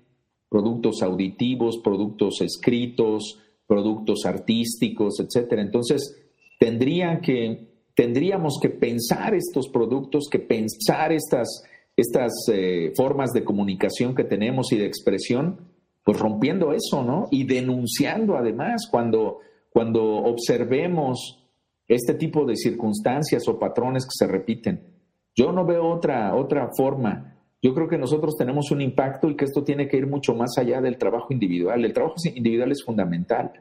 [0.48, 5.62] productos auditivos, productos escritos, productos artísticos, etcétera.
[5.62, 6.16] Entonces,
[6.60, 11.64] tendría que, tendríamos que pensar estos productos, que pensar estas,
[11.96, 15.72] estas eh, formas de comunicación que tenemos y de expresión,
[16.04, 17.26] pues rompiendo eso, ¿no?
[17.32, 19.40] Y denunciando además cuando,
[19.70, 21.43] cuando observemos
[21.88, 24.94] este tipo de circunstancias o patrones que se repiten.
[25.34, 27.36] Yo no veo otra, otra forma.
[27.60, 30.56] Yo creo que nosotros tenemos un impacto y que esto tiene que ir mucho más
[30.58, 31.84] allá del trabajo individual.
[31.84, 33.52] El trabajo individual es fundamental,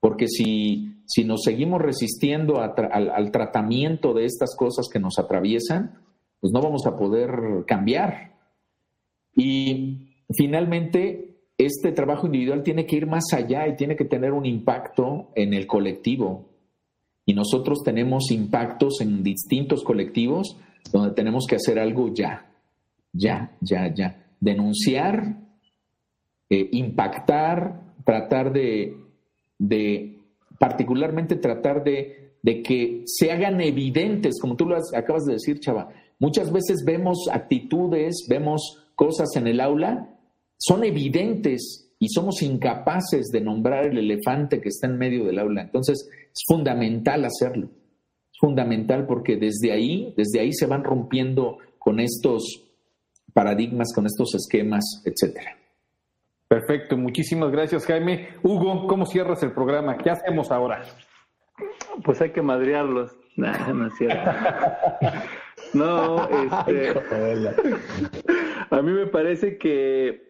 [0.00, 6.02] porque si, si nos seguimos resistiendo al, al tratamiento de estas cosas que nos atraviesan,
[6.40, 8.34] pues no vamos a poder cambiar.
[9.34, 14.44] Y finalmente, este trabajo individual tiene que ir más allá y tiene que tener un
[14.44, 16.55] impacto en el colectivo,
[17.26, 20.56] y nosotros tenemos impactos en distintos colectivos
[20.92, 22.46] donde tenemos que hacer algo ya,
[23.12, 24.24] ya, ya, ya.
[24.40, 25.36] Denunciar,
[26.48, 28.96] eh, impactar, tratar de,
[29.58, 30.20] de,
[30.60, 35.88] particularmente tratar de, de, que se hagan evidentes, como tú lo acabas de decir, Chava.
[36.20, 40.16] Muchas veces vemos actitudes, vemos cosas en el aula,
[40.58, 45.62] son evidentes y somos incapaces de nombrar el elefante que está en medio del aula.
[45.62, 47.66] Entonces, es fundamental hacerlo.
[47.66, 52.42] Es fundamental porque desde ahí, desde ahí se van rompiendo con estos
[53.32, 55.56] paradigmas, con estos esquemas, etcétera.
[56.48, 58.28] Perfecto, muchísimas gracias Jaime.
[58.42, 59.96] Hugo, ¿cómo cierras el programa?
[59.96, 60.84] ¿Qué hacemos ahora?
[62.04, 63.16] Pues hay que madrearlos.
[63.36, 64.30] no es cierto.
[65.74, 66.28] No,
[66.68, 66.94] este,
[68.70, 70.25] a mí me parece que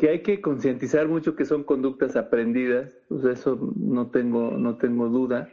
[0.00, 5.10] que hay que concientizar mucho que son conductas aprendidas, pues eso no tengo, no tengo
[5.10, 5.50] duda,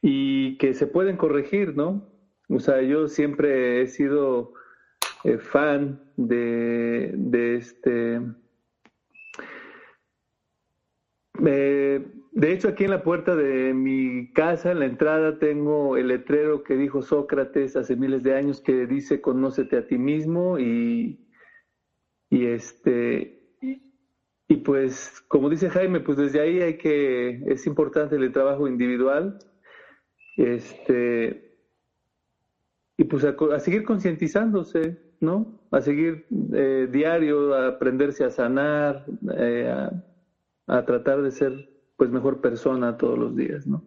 [0.00, 2.10] y que se pueden corregir, ¿no?
[2.48, 4.54] O sea, yo siempre he sido
[5.24, 8.22] eh, fan de, de este...
[11.44, 16.08] Eh, de hecho, aquí en la puerta de mi casa, en la entrada, tengo el
[16.08, 21.26] letrero que dijo Sócrates hace miles de años que dice conócete a ti mismo y,
[22.30, 23.35] y este
[24.48, 29.38] y pues, como dice Jaime, pues desde ahí hay que, es importante el trabajo individual,
[30.36, 31.58] este,
[32.96, 35.60] y pues a, seguir concientizándose, ¿no?
[35.72, 39.04] A seguir eh, diario, a aprenderse a sanar,
[39.36, 39.88] eh,
[40.66, 41.52] a, tratar de ser
[41.96, 43.82] pues mejor persona todos los días, ¿no?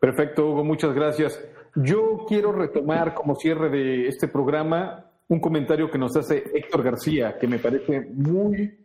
[0.00, 1.42] Perfecto, Hugo, muchas gracias.
[1.74, 7.38] Yo quiero retomar como cierre de este programa un comentario que nos hace Héctor García,
[7.38, 8.81] que me parece muy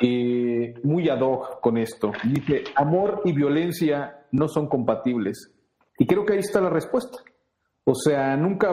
[0.00, 2.12] eh, muy ad hoc con esto.
[2.24, 5.52] Dice, amor y violencia no son compatibles.
[5.98, 7.18] Y creo que ahí está la respuesta.
[7.84, 8.72] O sea, nunca,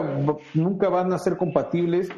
[0.54, 2.08] nunca van a ser compatibles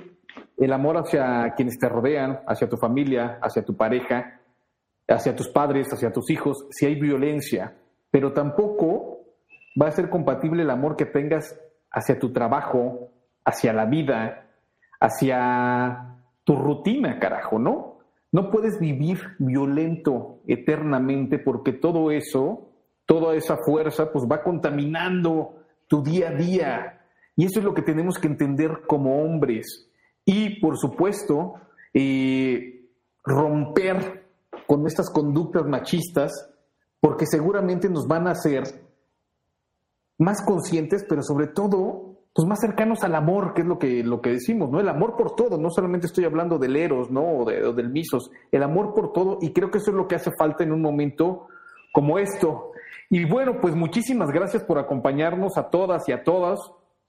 [0.56, 4.40] el amor hacia quienes te rodean, hacia tu familia, hacia tu pareja,
[5.08, 7.76] hacia tus padres, hacia tus hijos, si hay violencia.
[8.10, 9.24] Pero tampoco
[9.80, 13.10] va a ser compatible el amor que tengas hacia tu trabajo,
[13.44, 14.46] hacia la vida,
[15.00, 17.93] hacia tu rutina, carajo, ¿no?
[18.34, 22.68] No puedes vivir violento eternamente porque todo eso,
[23.06, 27.00] toda esa fuerza, pues va contaminando tu día a día.
[27.36, 29.88] Y eso es lo que tenemos que entender como hombres.
[30.24, 31.54] Y, por supuesto,
[31.92, 32.88] eh,
[33.22, 34.24] romper
[34.66, 36.32] con estas conductas machistas,
[36.98, 38.64] porque seguramente nos van a hacer
[40.18, 44.20] más conscientes, pero sobre todo pues más cercanos al amor, que es lo que, lo
[44.20, 44.80] que decimos, ¿no?
[44.80, 47.38] El amor por todo, no solamente estoy hablando del eros, ¿no?
[47.38, 50.32] O, del misos, el amor por todo, y creo que eso es lo que hace
[50.36, 51.46] falta en un momento
[51.92, 52.72] como esto.
[53.08, 56.58] Y bueno, pues muchísimas gracias por acompañarnos a todas y a todas.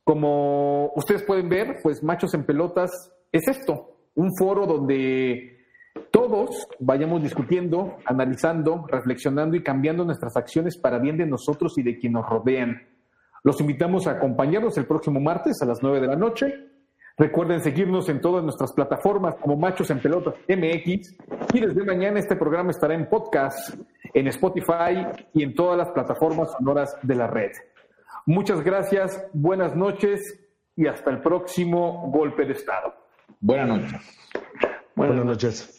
[0.04, 2.92] Como ustedes pueden ver, pues Machos en Pelotas
[3.32, 5.58] es esto, un foro donde
[6.12, 11.98] todos vayamos discutiendo, analizando, reflexionando y cambiando nuestras acciones para bien de nosotros y de
[11.98, 12.95] quienes nos rodean.
[13.46, 16.66] Los invitamos a acompañarnos el próximo martes a las 9 de la noche.
[17.16, 21.16] Recuerden seguirnos en todas nuestras plataformas como Machos en Pelotas MX.
[21.54, 23.76] Y desde mañana este programa estará en podcast,
[24.16, 27.52] en Spotify y en todas las plataformas sonoras de la red.
[28.26, 30.22] Muchas gracias, buenas noches
[30.76, 32.96] y hasta el próximo golpe de Estado.
[33.40, 34.02] Buenas noches.
[34.96, 35.78] Buenas noches.